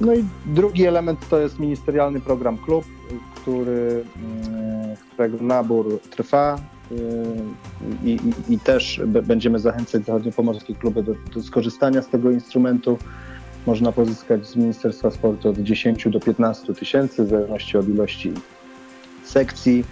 [0.00, 2.84] No i drugi element to jest ministerialny program klub,
[3.34, 4.04] który,
[4.92, 6.60] y, którego nabór trwa.
[6.92, 6.96] y,
[8.04, 12.98] I, i, I też będziemy zachęcać zachodniopomorskie kluby do, do skorzystania z tego instrumentu.
[13.66, 18.32] Można pozyskać z Ministerstwa Sportu od 10 do 15 tysięcy, w zależności od ilości
[19.24, 19.84] sekcji.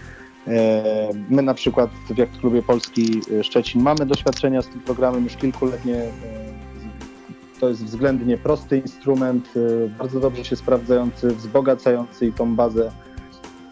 [0.46, 5.24] E, My na przykład w Jacht Klubie Polski e, Szczecin mamy doświadczenia z tym programem
[5.24, 6.02] już kilkuletnie.
[7.64, 12.92] To jest względnie prosty instrument, e, bardzo dobrze się sprawdzający, wzbogacający i tą bazę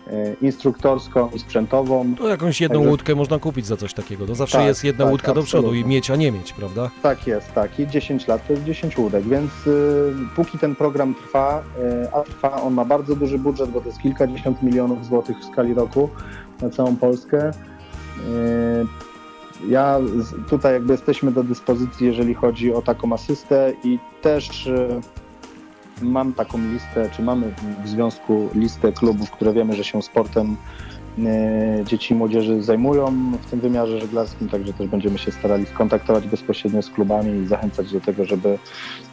[0.06, 2.14] e, instruktorską i sprzętową.
[2.18, 4.26] To jakąś jedną Także- łódkę można kupić za coś takiego.
[4.26, 5.94] To zawsze Tak, jest jedna tak, łódka do przodu i absolutnie.
[5.94, 6.90] mieć, a nie mieć, prawda?
[7.02, 7.80] Tak jest, tak.
[7.80, 11.62] I 10 lat to jest 10 łódek, więc y, póki ten program trwa,
[12.04, 15.44] y, a trwa, on ma bardzo duży budżet, bo to jest kilkadziesiąt milionów złotych w
[15.44, 16.08] skali roku
[16.62, 17.50] na całą Polskę.
[17.50, 17.52] Y,
[19.68, 19.98] ja
[20.48, 25.00] tutaj jakby jesteśmy do dyspozycji, jeżeli chodzi o taką asystę i też y,
[26.02, 30.56] mam taką listę, czy mamy w związku listę klubów, które wiemy, że się sportem
[31.18, 36.28] e, dzieci i młodzieży zajmują w tym wymiarze żeglarskim, także też będziemy się starali skontaktować
[36.28, 38.58] bezpośrednio z klubami i zachęcać do tego, żeby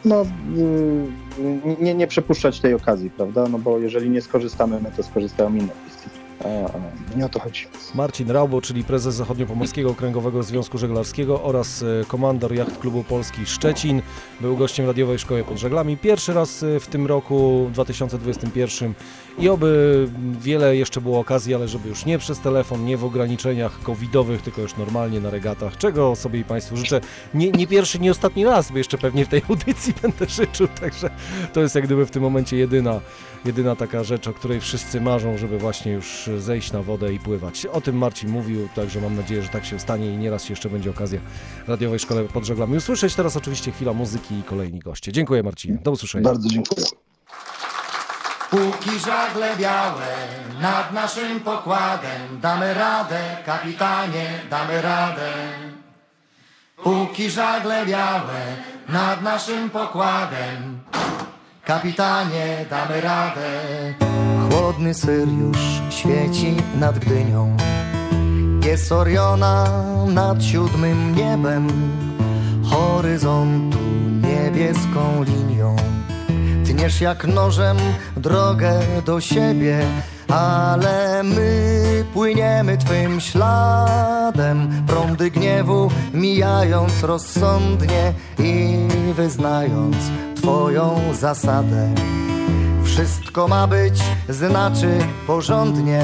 [0.04, 3.48] no, y, nie, nie przepuszczać tej okazji, prawda?
[3.48, 6.19] No bo jeżeli nie skorzystamy my, to skorzystają inne dyscypliny.
[7.16, 7.66] Nie o to chodzi.
[7.94, 14.02] Marcin Raubo, czyli prezes Zachodniopomorskiego Okręgowego Związku Żeglarskiego oraz e, komandor Jacht Klubu Polski Szczecin.
[14.40, 15.96] Był gościem radiowej szkoły pod żeglami.
[15.96, 18.94] Pierwszy raz e, w tym roku 2021
[19.38, 20.08] i oby
[20.40, 24.60] wiele jeszcze było okazji, ale żeby już nie przez telefon, nie w ograniczeniach covidowych, tylko
[24.60, 27.00] już normalnie na regatach, czego sobie i Państwu życzę.
[27.34, 31.10] Nie, nie pierwszy, nie ostatni raz, bo jeszcze pewnie w tej audycji będę życzył, także
[31.52, 33.00] to jest jak gdyby w tym momencie jedyna
[33.44, 37.66] jedyna taka rzecz, o której wszyscy marzą, żeby właśnie już zejść na wodę i pływać.
[37.66, 40.90] O tym Marcin mówił, także mam nadzieję, że tak się stanie i nieraz jeszcze będzie
[40.90, 41.20] okazja
[41.66, 43.14] radiowej szkole pod żeglami usłyszeć.
[43.14, 45.12] Teraz oczywiście chwila muzyki i kolejni goście.
[45.12, 45.78] Dziękuję Marcinie.
[45.82, 46.24] Do usłyszenia.
[46.24, 46.86] Bardzo dziękuję.
[48.50, 50.06] Póki żagle białe
[50.60, 55.32] nad naszym pokładem Damy radę, kapitanie, damy radę.
[56.84, 58.40] Póki żagle białe
[58.88, 60.80] nad naszym pokładem
[61.64, 63.50] Kapitanie, damy radę.
[64.50, 65.58] Chłodny syr już
[65.90, 67.56] świeci nad Gdynią.
[68.64, 69.64] Jest Oriona
[70.06, 71.68] nad siódmym niebem
[72.70, 73.78] Horyzontu
[74.22, 75.49] niebieską linią
[76.80, 77.76] Tniesz jak nożem
[78.16, 78.72] drogę
[79.06, 79.78] do siebie,
[80.28, 84.84] ale my płyniemy Twym śladem.
[84.86, 88.78] Prądy gniewu mijając rozsądnie i
[89.14, 89.96] wyznając
[90.36, 91.94] Twoją zasadę.
[92.84, 96.02] Wszystko ma być, znaczy porządnie.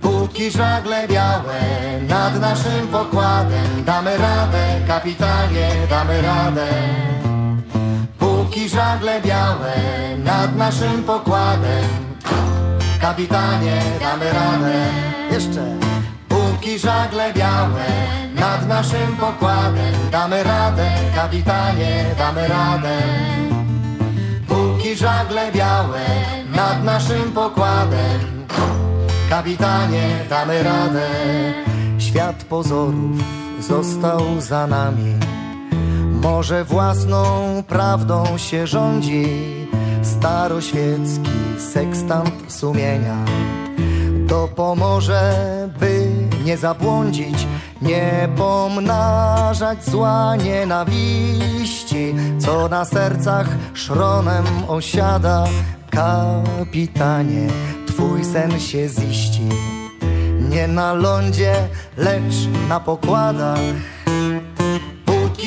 [0.00, 1.60] Póki żagle białe
[2.08, 6.66] nad naszym pokładem, damy radę, kapitanie, damy radę.
[8.52, 9.72] Póki żagle białe
[10.24, 11.84] nad naszym pokładem.
[13.00, 14.72] Kapitanie, damy radę.
[15.30, 15.76] Jeszcze.
[16.28, 17.84] Póki żagle białe
[18.34, 19.94] nad naszym pokładem.
[20.10, 22.98] Damy radę, kapitanie, damy radę.
[24.48, 26.00] Póki żagle białe
[26.56, 28.46] nad naszym pokładem.
[29.30, 31.08] Kapitanie, damy radę.
[31.98, 33.16] Świat pozorów
[33.60, 35.41] został za nami
[36.22, 37.22] Może własną
[37.68, 39.26] prawdą się rządzi
[40.02, 41.30] Staroświecki
[41.72, 43.16] sekstant sumienia.
[44.26, 45.34] Dopomoże,
[45.80, 46.06] by
[46.44, 47.46] nie zabłądzić
[47.82, 55.44] Nie pomnażać zła nienawiści Co na sercach szronem osiada
[55.90, 57.48] Kapitanie,
[57.86, 59.48] twój sen się ziści.
[60.50, 61.54] Nie na lądzie,
[61.96, 62.34] lecz
[62.68, 63.58] na pokładach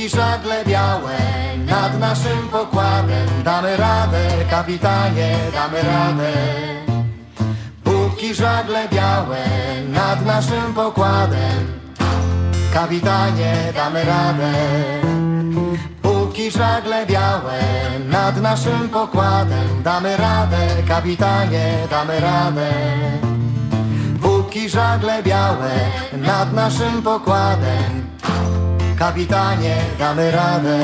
[0.09, 1.17] Żagle białe
[1.65, 3.27] nad naszym pokładem.
[3.43, 6.31] Damy radę, kapitanie, damy radę.
[7.83, 9.37] Póki żagle białe
[9.89, 11.79] nad naszym pokładem.
[12.73, 14.51] Kapitanie, damy radę.
[16.01, 17.59] Póki żagle białe
[18.09, 19.83] nad naszym pokładem.
[19.83, 22.71] Damy radę, kapitanie, damy radę.
[24.21, 25.71] Póki żagle białe
[26.13, 28.04] nad naszym pokładem
[28.99, 30.79] Kapitanie, damy radę.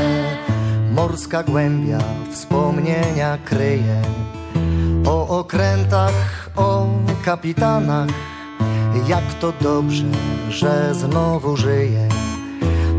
[0.91, 1.97] Morska głębia
[2.32, 4.01] wspomnienia kryje.
[5.05, 6.88] O okrętach, o
[7.26, 8.09] kapitanach.
[9.07, 10.05] Jak to dobrze,
[10.49, 12.09] że znowu żyję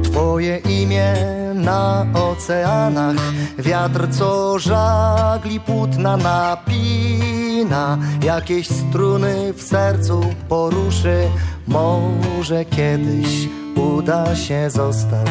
[0.03, 1.15] Twoje imię
[1.55, 3.17] na oceanach.
[3.59, 7.99] Wiatr, co żagli płótna napina.
[8.25, 11.29] Jakieś struny w sercu poruszy.
[11.67, 15.29] Może kiedyś uda się zostać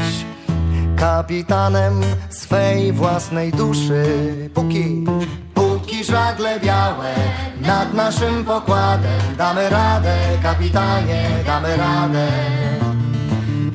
[0.96, 4.04] Kapitanem swej własnej duszy.
[4.54, 5.06] Póki,
[5.54, 7.14] póki żagle białe
[7.62, 12.28] nad naszym pokładem Damy radę, kapitanie, damy radę.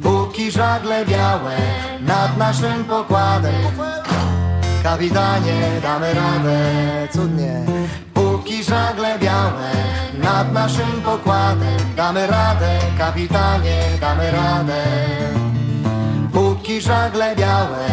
[0.02, 1.56] Póki żagle białe
[2.00, 3.54] nad naszym pokładem
[4.82, 6.58] Kapitanie, damy radę,
[7.12, 7.66] cudnie
[8.46, 9.70] Póki żagle białe
[10.18, 11.78] nad naszym pokładem.
[11.96, 14.84] Damy radę, kapitanie, damy radę.
[16.32, 17.86] Póki żagle białe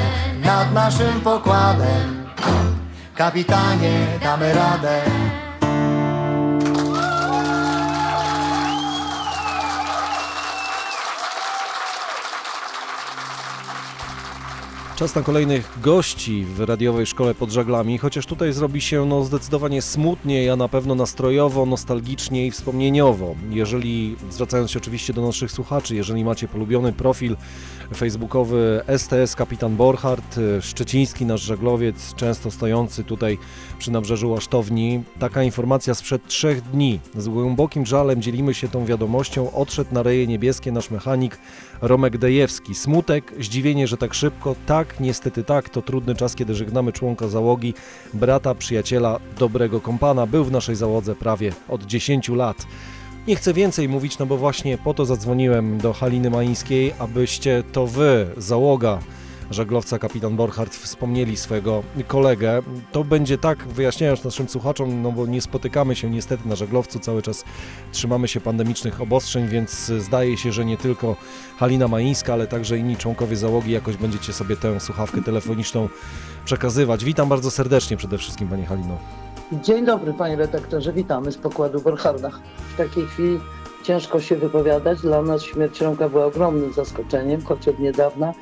[0.43, 2.25] nad naszym pokładem.
[3.15, 5.01] Kapitanie, damy radę
[14.95, 19.81] Czas na kolejnych gości w radiowej szkole pod żaglami, chociaż tutaj zrobi się no, zdecydowanie
[19.81, 23.35] smutniej, a na pewno nastrojowo, nostalgicznie i wspomnieniowo.
[23.49, 27.35] Jeżeli, zwracając się oczywiście do naszych słuchaczy, jeżeli macie polubiony profil
[27.95, 33.37] facebookowy STS Kapitan Borchardt, szczeciński nasz żaglowiec, często stojący tutaj
[33.79, 36.99] przy nabrzeżu Łasztowni, taka informacja sprzed trzech dni.
[37.17, 39.53] Z głębokim żalem dzielimy się tą wiadomością.
[39.53, 41.39] Odszedł na reje niebieskie nasz mechanik
[41.81, 42.75] Romek Dejewski.
[42.75, 44.55] Smutek, zdziwienie, że tak szybko.
[44.65, 47.73] Tak, niestety tak, to trudny czas, kiedy żegnamy członka załogi,
[48.13, 50.25] brata, przyjaciela, dobrego kompana.
[50.27, 52.57] Był w naszej załodze prawie od 10 lat.
[53.27, 57.88] Nie chcę więcej mówić, no bo właśnie po to zadzwoniłem do Haliny Mańskiej, abyście to
[57.88, 58.99] wy, załoga
[59.53, 62.61] żaglowca kapitan Borchardt wspomnieli swojego kolegę.
[62.91, 67.21] To będzie tak, wyjaśniając naszym słuchaczom, no bo nie spotykamy się niestety na żaglowcu, cały
[67.21, 67.43] czas
[67.91, 71.15] trzymamy się pandemicznych obostrzeń, więc zdaje się, że nie tylko
[71.57, 75.89] Halina Mańska, ale także inni członkowie załogi jakoś będziecie sobie tę słuchawkę telefoniczną
[76.45, 77.05] przekazywać.
[77.05, 78.97] Witam bardzo serdecznie przede wszystkim Pani Halino.
[79.51, 82.29] Dzień dobry panie redaktorze, witamy z pokładu Borcharda.
[82.73, 83.39] W takiej chwili
[83.83, 85.01] ciężko się wypowiadać.
[85.01, 88.33] Dla nas śmierć Romka była ogromnym zaskoczeniem, choć od niedawna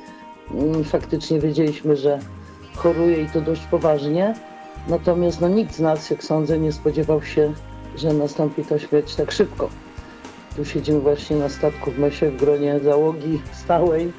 [0.84, 2.18] faktycznie wiedzieliśmy, że
[2.76, 4.34] choruje i to dość poważnie.
[4.88, 7.52] Natomiast no, nikt z nas, jak sądzę, nie spodziewał się,
[7.96, 9.68] że nastąpi ta śmierć tak szybko.
[10.56, 14.12] Tu siedzimy właśnie na statku w Mesie w gronie załogi stałej.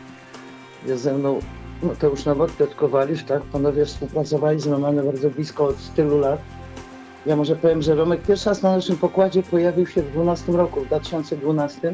[0.86, 1.39] Jest ze mną
[1.84, 3.41] Mateusz Nowot, Piotr Kowalisz, tak?
[3.41, 6.39] Panowie współpracowali z Romanem bardzo blisko od tylu lat.
[7.25, 10.81] Ja może powiem, że Romek pierwszy raz na naszym pokładzie pojawił się w 12 roku,
[10.81, 11.93] w 2012,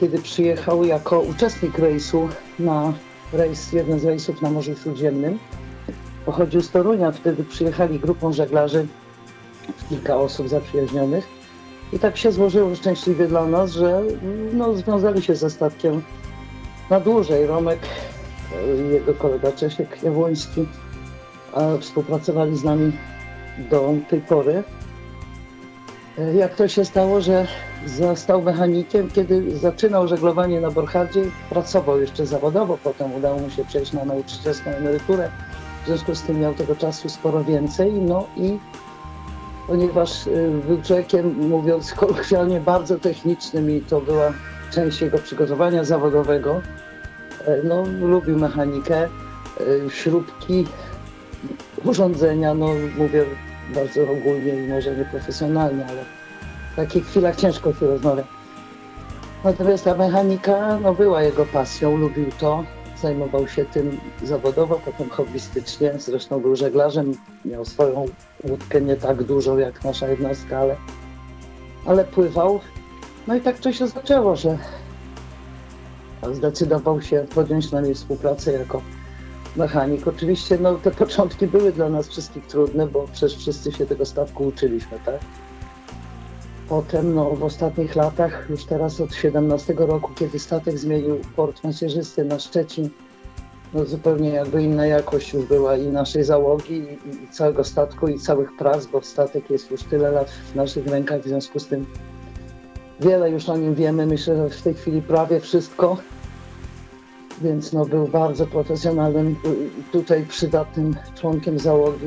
[0.00, 2.28] kiedy przyjechał jako uczestnik rejsu
[2.58, 2.92] na
[3.32, 5.38] rejs, jeden z rejsów na Morzu Śródziemnym.
[6.26, 8.86] Pochodził z Torunia, wtedy przyjechali grupą żeglarzy,
[9.88, 11.26] kilka osób zaprzyjaźnionych.
[11.92, 14.02] I tak się złożyło szczęśliwie dla nas, że
[14.52, 16.02] no, związali się ze statkiem
[16.90, 17.46] na dłużej.
[17.46, 17.78] Romek
[18.88, 20.66] i jego kolega Czesiek Jabłoński
[21.80, 22.92] współpracowali z nami
[23.70, 24.62] do tej pory.
[26.20, 27.46] E, Jak to się stało, że
[27.86, 33.92] został mechanikiem, kiedy zaczynał żeglowanie na Borchardzie, pracował jeszcze zawodowo, potem udało mu się przejść
[33.92, 35.30] na nauczycielską emeryturę,
[35.82, 38.58] w związku z tym miał tego czasu sporo więcej, no i
[39.66, 40.28] ponieważ
[40.66, 44.32] był człowiekiem, mówiąc kolokwialnie, bardzo technicznym i to była
[44.70, 46.60] część jego przygotowania zawodowego.
[47.46, 49.08] E, No, lubił mechanikę, e,
[49.90, 50.66] śrubki,
[51.84, 52.66] urządzenia, no
[52.98, 53.24] mówię
[53.74, 56.04] bardzo ogólnie i może nieprofesjonalnie, ale
[56.72, 58.24] w takich chwilach ciężko się rozmawia.
[59.44, 62.64] Natomiast ta mechanika no, była jego pasją, lubił to,
[63.02, 65.92] zajmował się tym zawodowo, potem hobbystycznie.
[65.98, 67.12] Zresztą był żeglarzem,
[67.44, 68.06] miał swoją
[68.44, 70.76] łódkę nie tak dużą jak nasza jednostka, ale,
[71.86, 72.60] ale pływał.
[73.26, 74.58] No i tak to się zaczęło, że
[76.32, 78.82] zdecydował się podjąć z nami współpracę jako
[79.56, 80.08] mechanik.
[80.08, 84.44] Oczywiście no, te początki były dla nas wszystkich trudne, bo przecież wszyscy się tego statku
[84.44, 85.20] uczyliśmy, tak?
[86.68, 92.24] Potem no, w ostatnich latach, już teraz od 17 roku, kiedy statek zmienił port macierzysty
[92.24, 92.90] na Szczecin,
[93.74, 98.18] no zupełnie jakby inna jakość już była i naszej załogi, i, i całego statku, i
[98.18, 101.86] całych prac, bo statek jest już tyle lat w naszych rękach, w związku z tym
[103.00, 104.06] wiele już o nim wiemy.
[104.06, 105.96] Myślę, że w tej chwili prawie wszystko.
[107.40, 109.36] Więc no, był bardzo profesjonalnym,
[109.92, 112.06] tutaj przydatnym członkiem załogi.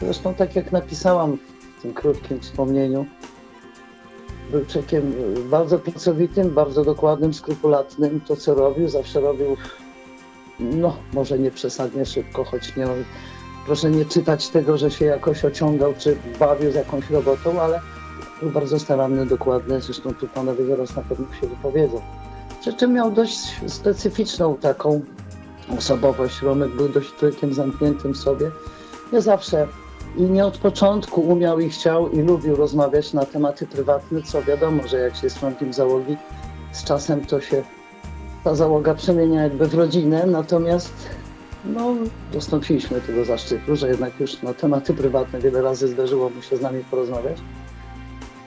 [0.00, 1.38] Zresztą tak jak napisałam
[1.78, 3.06] w tym krótkim wspomnieniu,
[4.50, 8.20] był człowiekiem y, bardzo pracowitym, bardzo dokładnym, skrupulatnym.
[8.20, 9.56] To, co robił, zawsze robił,
[10.60, 12.86] no, może nie przesadnie szybko, choć nie,
[13.66, 17.80] proszę nie czytać tego, że się jakoś ociągał, czy bawił z jakąś robotą, ale
[18.40, 19.80] był bardzo staranny, dokładny.
[19.80, 22.00] Zresztą tu panowie zaraz na pewno się wypowiedzą.
[22.64, 25.00] Przy czym miał dość specyficzną taką
[25.78, 26.42] osobowość.
[26.42, 28.50] Romek był dość człowiekiem zamkniętym w sobie.
[29.12, 29.68] Nie zawsze
[30.16, 34.88] i nie od początku umiał i chciał i lubił rozmawiać na tematy prywatne, co wiadomo,
[34.88, 36.16] że jak się jest członkiem załogi,
[36.72, 37.62] z czasem to się
[38.44, 40.92] ta załoga przemienia jakby w rodzinę, natomiast
[41.64, 41.94] no,
[42.32, 46.60] dostąpiliśmy tego zaszczytu, że jednak już na tematy prywatne wiele razy zdarzyło mu się z
[46.60, 47.38] nami porozmawiać.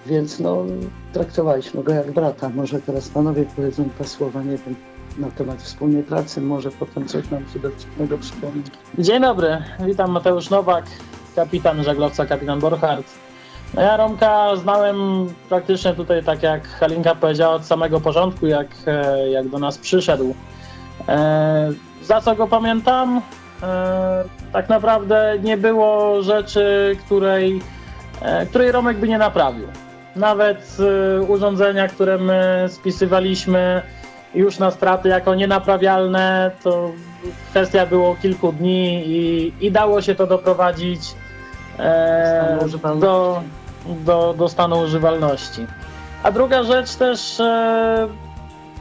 [0.07, 0.65] Więc no,
[1.13, 2.49] traktowaliśmy go jak brata.
[2.49, 4.75] Może teraz panowie powiedzą dwa słowa, nie wiem,
[5.17, 8.63] na temat wspólnej pracy, może potem coś nam się dowcipnego przypomni.
[8.99, 10.85] Dzień dobry, witam Mateusz Nowak,
[11.35, 13.07] kapitan żaglowca, kapitan Borchardt.
[13.73, 14.97] No ja Romka znałem
[15.49, 20.35] praktycznie tutaj, tak jak Halinka powiedziała, od samego początku, jak, e, jak do nas przyszedł.
[21.07, 21.71] E,
[22.03, 23.21] za co go pamiętam?
[23.63, 27.61] E, tak naprawdę nie było rzeczy, której,
[28.21, 29.67] e, której Romek by nie naprawił.
[30.17, 33.81] Nawet e, urządzenia, które my spisywaliśmy
[34.35, 36.91] już na straty jako nienaprawialne, to
[37.49, 41.01] kwestia było kilku dni i, i dało się to doprowadzić
[41.79, 42.57] e,
[42.99, 43.41] do,
[44.05, 45.67] do, do stanu używalności.
[46.23, 48.07] A druga rzecz też, e,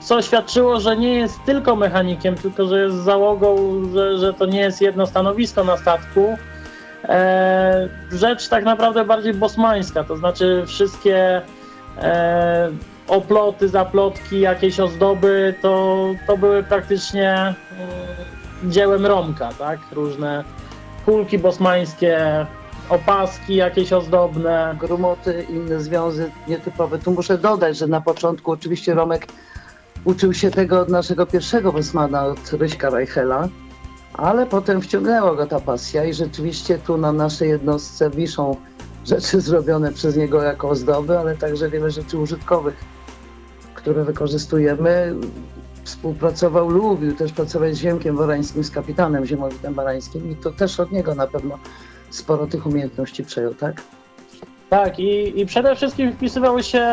[0.01, 3.57] co świadczyło, że nie jest tylko mechanikiem, tylko że jest załogą,
[3.95, 6.37] że, że to nie jest jedno stanowisko na statku.
[7.05, 11.42] E, rzecz tak naprawdę bardziej bosmańska, to znaczy wszystkie
[11.99, 12.70] e,
[13.09, 17.55] oploty, zaplotki, jakieś ozdoby, to, to były praktycznie e,
[18.64, 19.78] dziełem Romka, tak?
[19.92, 20.44] Różne
[21.05, 22.47] kulki bosmańskie,
[22.88, 24.76] opaski jakieś ozdobne.
[24.80, 26.99] grumoty, inne związy nietypowe.
[26.99, 29.26] Tu muszę dodać, że na początku oczywiście Romek
[30.05, 33.49] uczył się tego od naszego pierwszego Wesmana, od Ryśka Reichela,
[34.13, 38.57] ale potem wciągnęła go ta pasja i rzeczywiście tu na naszej jednostce wiszą
[39.07, 42.85] rzeczy zrobione przez niego jako ozdoby, ale także wiele rzeczy użytkowych,
[43.75, 45.15] które wykorzystujemy.
[45.85, 50.93] Współpracował, lubił też pracować z Ziemkiem Warańskim, z kapitanem Ziemowitem Warańskim i to też od
[50.93, 51.59] niego na pewno
[52.11, 53.83] sporo tych umiejętności przejął, tak?
[54.71, 56.87] Tak, i, i przede wszystkim wpisywały się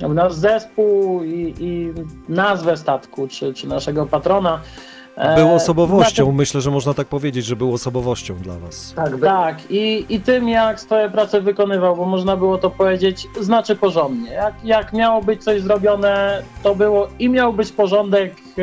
[0.00, 1.92] w nasz zespół i, i
[2.28, 4.60] nazwę statku, czy, czy naszego patrona.
[5.18, 8.92] E, Był osobowością, tym- myślę, że można tak powiedzieć, że był osobowością dla was.
[8.96, 9.20] Tak.
[9.20, 14.30] Tak, i, i tym jak swoje prace wykonywał, bo można było to powiedzieć, znaczy porządnie.
[14.32, 18.62] Jak, jak miało być coś zrobione, to było i miał być porządek, e,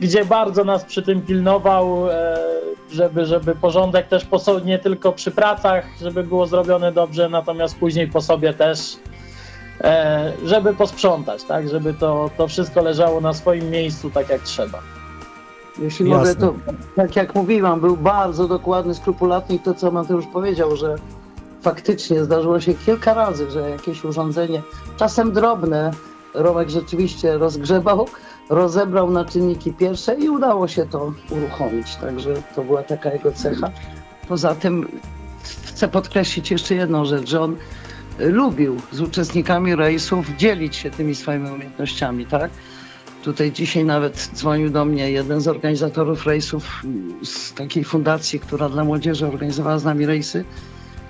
[0.00, 2.36] gdzie bardzo nas przy tym pilnował, e,
[2.92, 7.76] żeby, żeby porządek też po sobie, nie tylko przy pracach, żeby było zrobione dobrze, natomiast
[7.78, 8.96] później po sobie też,
[10.44, 14.78] żeby posprzątać, tak, żeby to, to wszystko leżało na swoim miejscu tak jak trzeba.
[15.78, 16.28] Jeśli Jasne.
[16.28, 16.54] mogę, to
[16.96, 20.96] tak jak mówiłam, był bardzo dokładny, skrupulatny i to, co Mateusz powiedział, że
[21.62, 24.62] faktycznie zdarzyło się kilka razy, że jakieś urządzenie,
[24.96, 25.90] czasem drobne,
[26.34, 28.08] Romek rzeczywiście rozgrzebał,
[28.50, 31.96] rozebrał na czynniki pierwsze i udało się to uruchomić.
[31.96, 33.70] Także to była taka jego cecha.
[34.28, 34.88] Poza tym
[35.64, 37.56] chcę podkreślić jeszcze jedną rzecz, że on
[38.18, 42.50] lubił z uczestnikami rejsów dzielić się tymi swoimi umiejętnościami, tak?
[43.22, 46.82] Tutaj dzisiaj nawet dzwonił do mnie jeden z organizatorów rejsów
[47.22, 50.44] z takiej fundacji, która dla młodzieży organizowała z nami rejsy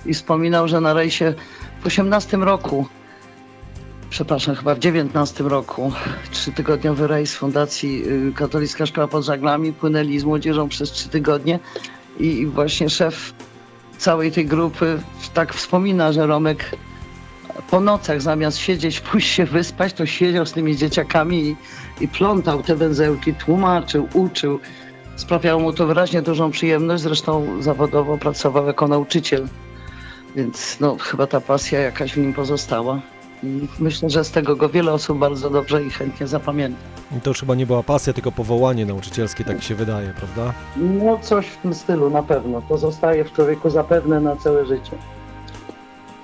[0.06, 1.34] i wspominał, że na rejsie
[1.80, 2.86] w 18 roku
[4.12, 5.92] przepraszam, chyba w 19 roku,
[6.30, 9.72] trzytygodniowy rejs Fundacji y, Katolicka Szkoła pod Żaglami.
[9.72, 11.58] Płynęli z młodzieżą przez trzy tygodnie
[12.20, 13.34] i właśnie szef
[13.98, 15.02] całej tej grupy
[15.34, 16.76] tak wspomina, że Romek
[17.70, 21.56] po nocach zamiast siedzieć, pójść się wyspać, to siedział z tymi dzieciakami i,
[22.00, 24.58] i plątał te węzełki, tłumaczył, uczył.
[25.16, 29.48] Sprawiało mu to wyraźnie dużą przyjemność, zresztą zawodowo pracował jako nauczyciel,
[30.36, 33.00] więc no, chyba ta pasja jakaś w nim pozostała.
[33.42, 36.78] I myślę, że z tego go wiele osób bardzo dobrze i chętnie zapamięta.
[37.18, 40.52] I to już chyba nie była pasja, tylko powołanie nauczycielskie, tak się wydaje, prawda?
[40.76, 42.62] No coś w tym stylu na pewno.
[42.68, 44.92] To zostaje w człowieku zapewne na całe życie.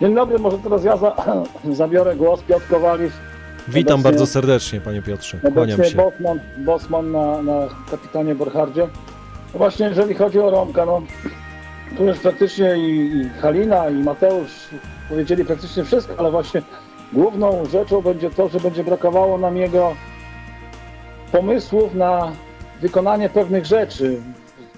[0.01, 1.17] Dzień dobry, może teraz ja za,
[1.73, 2.43] zabiorę głos.
[2.43, 3.13] Piotr Kowalik.
[3.69, 5.39] Witam bardzo serdecznie, panie Piotrze.
[5.55, 5.97] Kłaniam się.
[5.97, 8.89] Bosman, Bosman na, na kapitanie Borchardzie.
[9.53, 11.03] No właśnie, jeżeli chodzi o Romka, no
[11.97, 14.69] tu już praktycznie i, i Halina, i Mateusz
[15.09, 16.63] powiedzieli praktycznie wszystko, ale właśnie
[17.13, 19.95] główną rzeczą będzie to, że będzie brakowało nam jego
[21.33, 22.33] pomysłów na
[22.81, 24.21] wykonanie pewnych rzeczy.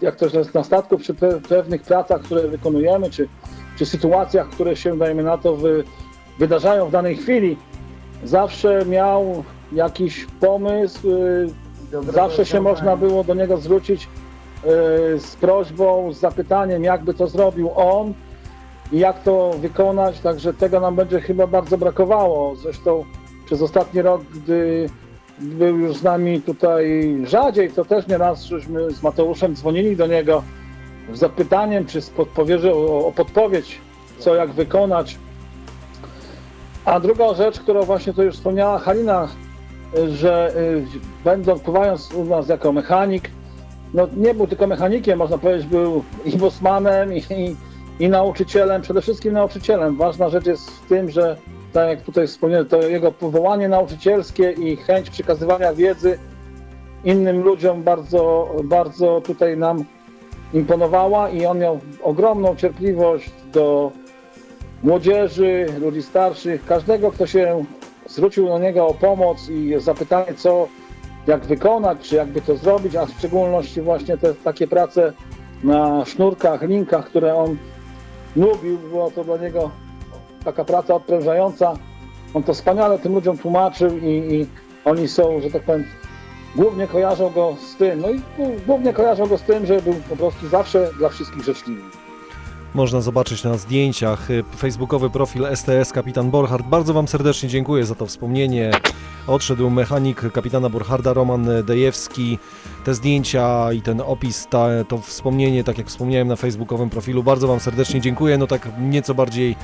[0.03, 3.29] Jak to jest na statku, przy pe- pewnych pracach, które wykonujemy, czy,
[3.79, 5.85] czy sytuacjach, które się, dajmy na to, wy,
[6.39, 7.57] wydarzają w danej chwili.
[8.25, 14.09] Zawsze miał jakiś pomysł, y, zawsze się można było do niego zwrócić y,
[15.21, 18.15] z prośbą, z zapytaniem, jakby to zrobił on
[18.93, 22.57] i jak to wykonać, także tego nam będzie chyba bardzo brakowało.
[22.57, 23.05] Zresztą
[23.47, 24.91] przez ostatni rok, gdy
[25.39, 30.43] był już z nami tutaj rzadziej, to też nieraz żeśmy z Mateuszem dzwonili do niego
[31.13, 33.79] z zapytaniem, czy z podpowiedzi, o, o podpowiedź,
[34.19, 35.19] co jak wykonać.
[36.85, 39.29] A druga rzecz, którą właśnie to już wspomniała Halina,
[39.99, 40.85] y, że y,
[41.25, 43.31] będąc, pływając u nas jako mechanik,
[43.95, 47.57] no nie był tylko mechanikiem, można powiedzieć, był i bosmanem, i, i,
[48.05, 49.97] i nauczycielem, przede wszystkim nauczycielem.
[49.97, 51.37] Ważna rzecz jest w tym, że
[51.73, 56.19] tak jak tutaj wspomniałem, to jego powołanie nauczycielskie i chęć przekazywania wiedzy
[57.05, 59.85] innym ludziom bardzo, bardzo tutaj nam
[60.55, 63.93] imponowała i on miał ogromną cierpliwość do
[64.83, 67.65] młodzieży, ludzi starszych, każdego, kto się
[68.07, 70.69] zwrócił do niego o pomoc i zapytanie, co,
[71.27, 75.13] jak wykonać, czy jakby to zrobić, a w szczególności właśnie te takie prace
[75.65, 77.57] na sznurkach, linkach, które on
[78.37, 79.71] lubił, była to dla niego
[80.45, 81.75] taka praca odprężająca.
[82.35, 84.47] On to wspaniale tym ludziom tłumaczył i, i
[84.85, 85.85] oni są, że tak powiem,
[86.57, 88.21] głównie kojarzą go z tym, no i
[88.67, 91.83] głównie kojarzą go z tym, że był po prostu zawsze dla wszystkich życzliwy.
[92.75, 96.67] Można zobaczyć na zdjęciach y, facebookowy profil STS Kapitan Borchardt.
[96.67, 98.71] Bardzo Wam serdecznie dziękuję za to wspomnienie.
[99.27, 102.39] Odszedł mechanik kapitana Borcharda Roman Dejewski.
[102.85, 107.49] Te zdjęcia i ten opis, ta, to wspomnienie, tak jak wspomniałem na facebookowym profilu, bardzo
[107.49, 108.39] Wam serdecznie dziękuję.
[108.39, 109.57] No tak nieco bardziej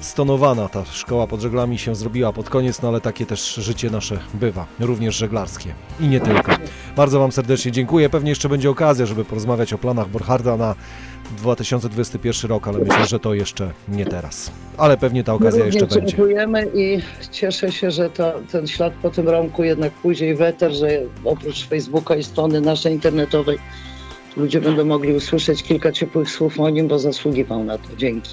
[0.00, 4.18] stonowana ta szkoła pod żeglami się zrobiła pod koniec, no ale takie też życie nasze
[4.34, 6.52] bywa, również żeglarskie i nie tylko.
[6.96, 8.10] Bardzo Wam serdecznie dziękuję.
[8.10, 10.74] Pewnie jeszcze będzie okazja, żeby porozmawiać o planach Borcharda na
[11.30, 14.50] 2021 rok, ale myślę, że to jeszcze nie teraz.
[14.76, 16.06] Ale pewnie ta okazja My jeszcze będzie.
[16.06, 16.98] dziękujemy i
[17.32, 20.88] cieszę się, że ta, ten ślad po tym Romku jednak pójdzie w eter, że
[21.24, 23.58] oprócz Facebooka i strony naszej internetowej
[24.36, 27.96] ludzie będą mogli usłyszeć kilka ciepłych słów o nim, bo zasługiwał na to.
[27.96, 28.30] Dzięki.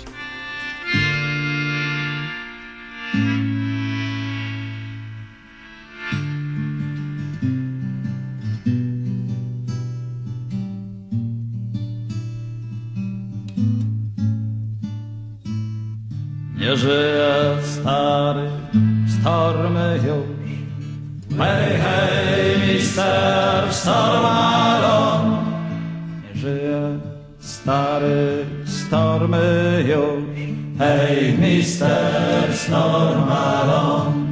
[16.64, 18.49] Nie żyje stary,
[19.20, 21.38] stormy już.
[21.38, 25.38] Hej, hej, mister Stormalon.
[26.24, 26.99] Nie żyje
[27.39, 30.24] stary, stormy już.
[30.80, 34.24] Hej, mister Stormalon.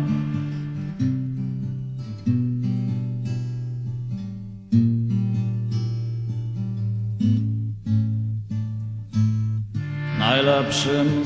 [10.19, 11.25] Najlepszym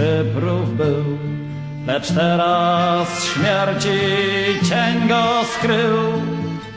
[0.00, 1.04] szybrów był,
[1.86, 3.98] lecz teraz śmierci
[4.68, 5.24] cień go
[5.54, 5.98] skrył.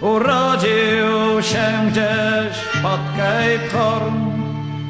[0.01, 4.15] Urodził się gdzieś pod Cape Horn,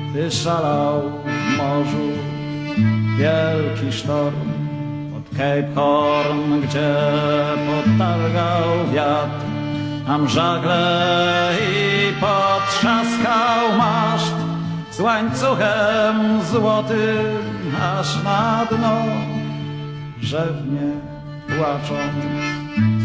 [0.09, 2.09] gdy szalał w morzu
[3.17, 4.51] wielki sztorm.
[5.13, 6.95] Pod Cape Horn, gdzie
[7.67, 9.45] potargał wiatr,
[10.07, 14.36] tam żagle i potrzaskał maszt
[14.91, 18.95] z łańcuchem złotym aż na dno.
[20.21, 20.91] Rzewnie
[21.47, 22.24] płacząc,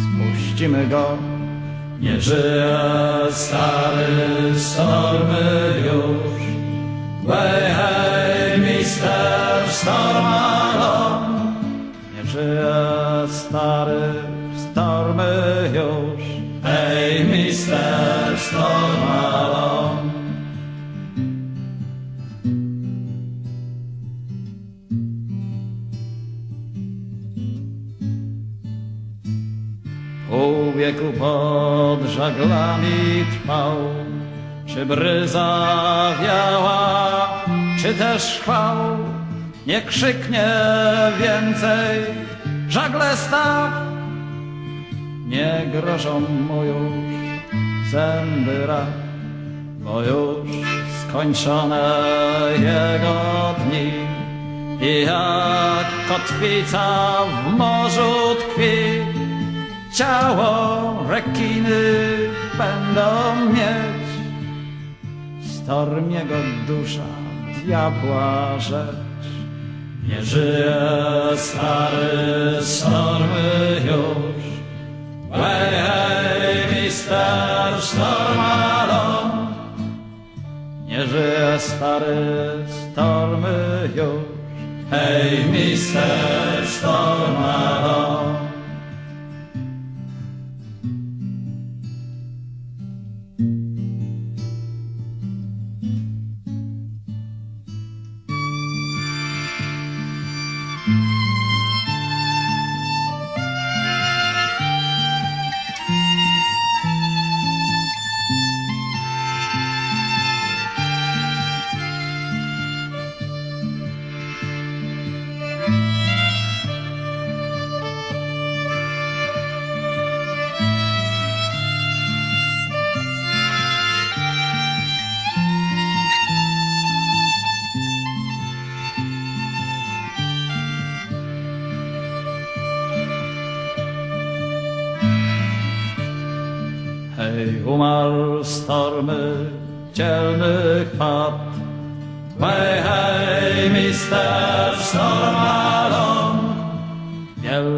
[0.03, 1.19] spuścimy go.
[2.01, 2.79] Nie żyje
[3.31, 6.39] stary stormy już.
[7.29, 11.53] Hej, hej, mister Stormalon.
[12.16, 14.14] Nie żyje stary
[14.57, 16.25] stormy już
[16.62, 18.98] Hej, mister Stormalon
[31.13, 33.77] Pod żaglami trwał.
[34.67, 35.69] Czy bryza
[36.23, 37.29] wiała,
[37.83, 38.77] czy też chwał?
[39.67, 40.49] Nie krzyknie
[41.21, 42.05] więcej
[42.69, 43.71] żagle staw.
[45.27, 46.93] Nie grożą mu już
[47.91, 48.99] zęby rak
[49.79, 50.49] Bo już
[51.09, 52.01] skończone
[52.53, 53.15] jego
[53.59, 53.93] dni.
[54.81, 59.18] I jak kotwica w morzu tkwi
[59.99, 61.81] Ciało rekiny
[62.59, 63.11] będą
[63.53, 64.09] mieć.
[65.53, 66.35] Storm jego
[66.67, 67.09] dusza,
[67.65, 69.27] diabła rzecz.
[70.09, 70.77] Nie żyje
[71.37, 74.45] stary stormy już.
[75.33, 79.55] Hej, hej, mister Stormalon
[80.87, 82.17] Nie żyje stary
[82.67, 84.25] stormy już.
[84.91, 88.48] Hej, mister Stormalon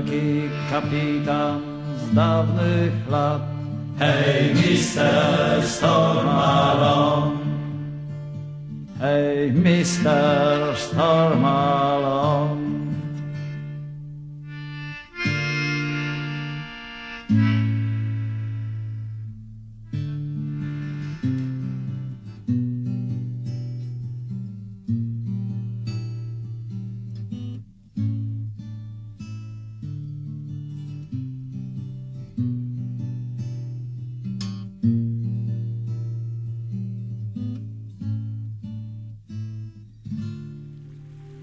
[0.01, 1.61] wielki kapitan
[1.96, 3.40] z dawnych lat.
[3.98, 7.38] Hej, mister Stormalon,
[9.01, 12.49] hej, mister Stormalon.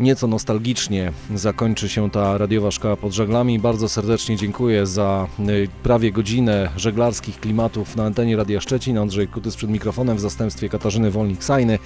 [0.08, 3.60] Nieco nostalgicznie zakończy się ta radiowa szkoła pod żaglami.
[3.60, 8.97] Bardzo serdecznie dziękuję za y, prawie godzinę żeglarskich klimatów na antenie Radia Szczecin.
[8.97, 11.80] Andrzej Kutys przed mikrofonem w zastępstwie Katarzyny Wolnik-Sajny.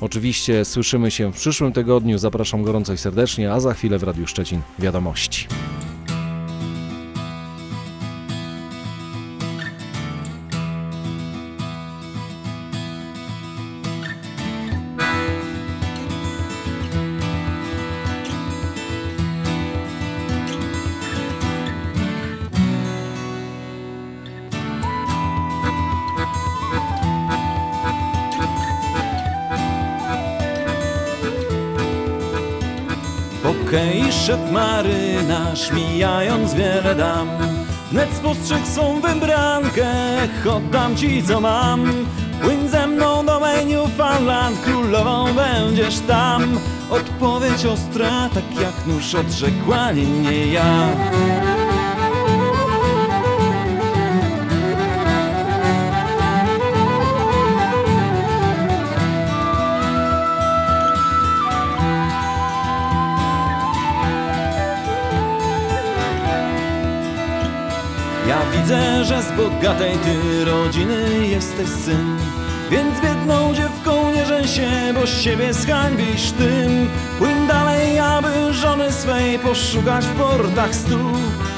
[0.00, 2.18] Oczywiście słyszymy się w przyszłym tygodniu.
[2.18, 5.46] Zapraszam gorąco i serdecznie, a za chwilę w Radiu Szczecin wiadomości.
[35.64, 37.28] Marynarz, mijając wiele dam.
[37.90, 39.86] Wnet spostrzegł swą wybrankę,
[40.50, 41.92] oddam ci co mam.
[42.42, 46.60] Płyń ze mną do Newfoundland, królową będziesz tam.
[46.90, 50.46] Odpowiedź ostra, tak jak nóż odrzekła, nie, nie.
[50.46, 50.88] Ja
[69.74, 72.16] bogatej ty rodziny jesteś syn.
[72.70, 76.90] Więc biedną dziewką nie żeń się, bo siebie zhańbisz tym.
[77.18, 80.98] Płyń dalej, aby żony swej poszukać w portach stu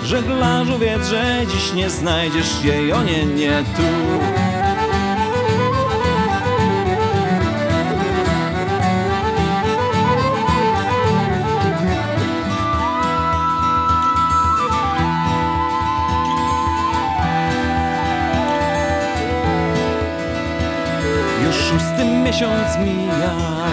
[0.04, 3.82] Żeglarzu wiedz, że dziś nie znajdziesz jej, o nie, nie tu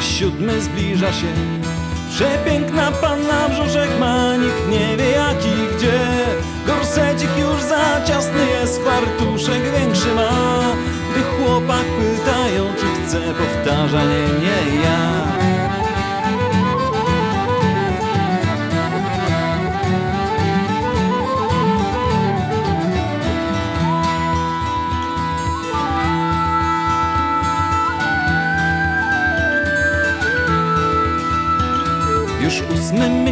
[0.04, 1.28] siódmy zbliża się.
[2.10, 6.00] Przepiękna panna brzuszek ma, nikt nie wie jak i gdzie.
[6.68, 10.60] Gorsecik już za ciasny jest, fartuszek większy ma.
[11.12, 15.33] Gdy chłopak pytają, czy chce, powtarza nie, nie ja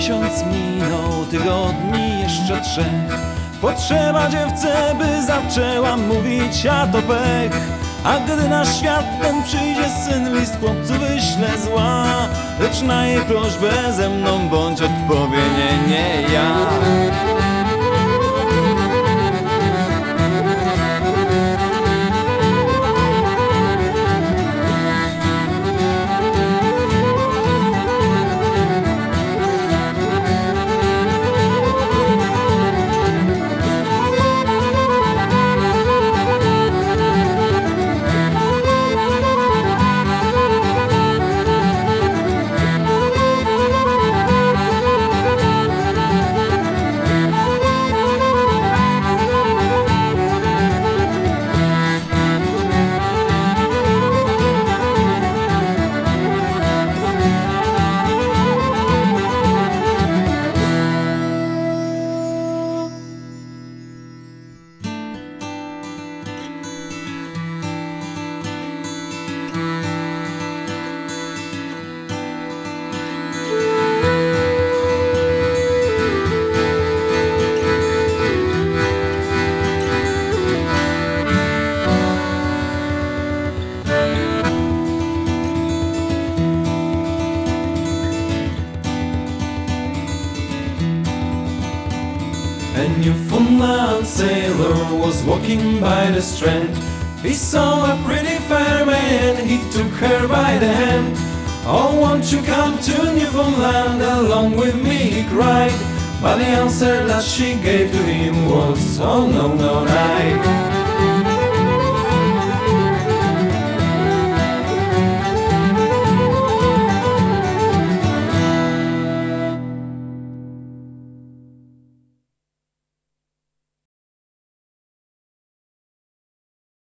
[0.02, 3.20] miesiąc minął, tygodni jeszcze trzech.
[3.62, 7.52] Potrzeba dziewczę, by zaczęła mówić, a to pech.
[8.04, 12.06] A gdy na świat ten przyjdzie syn, list chłopcu wyśle zła.
[12.60, 16.56] Lecz na jej prośbę ze mną bądź odpowie nie, nie ja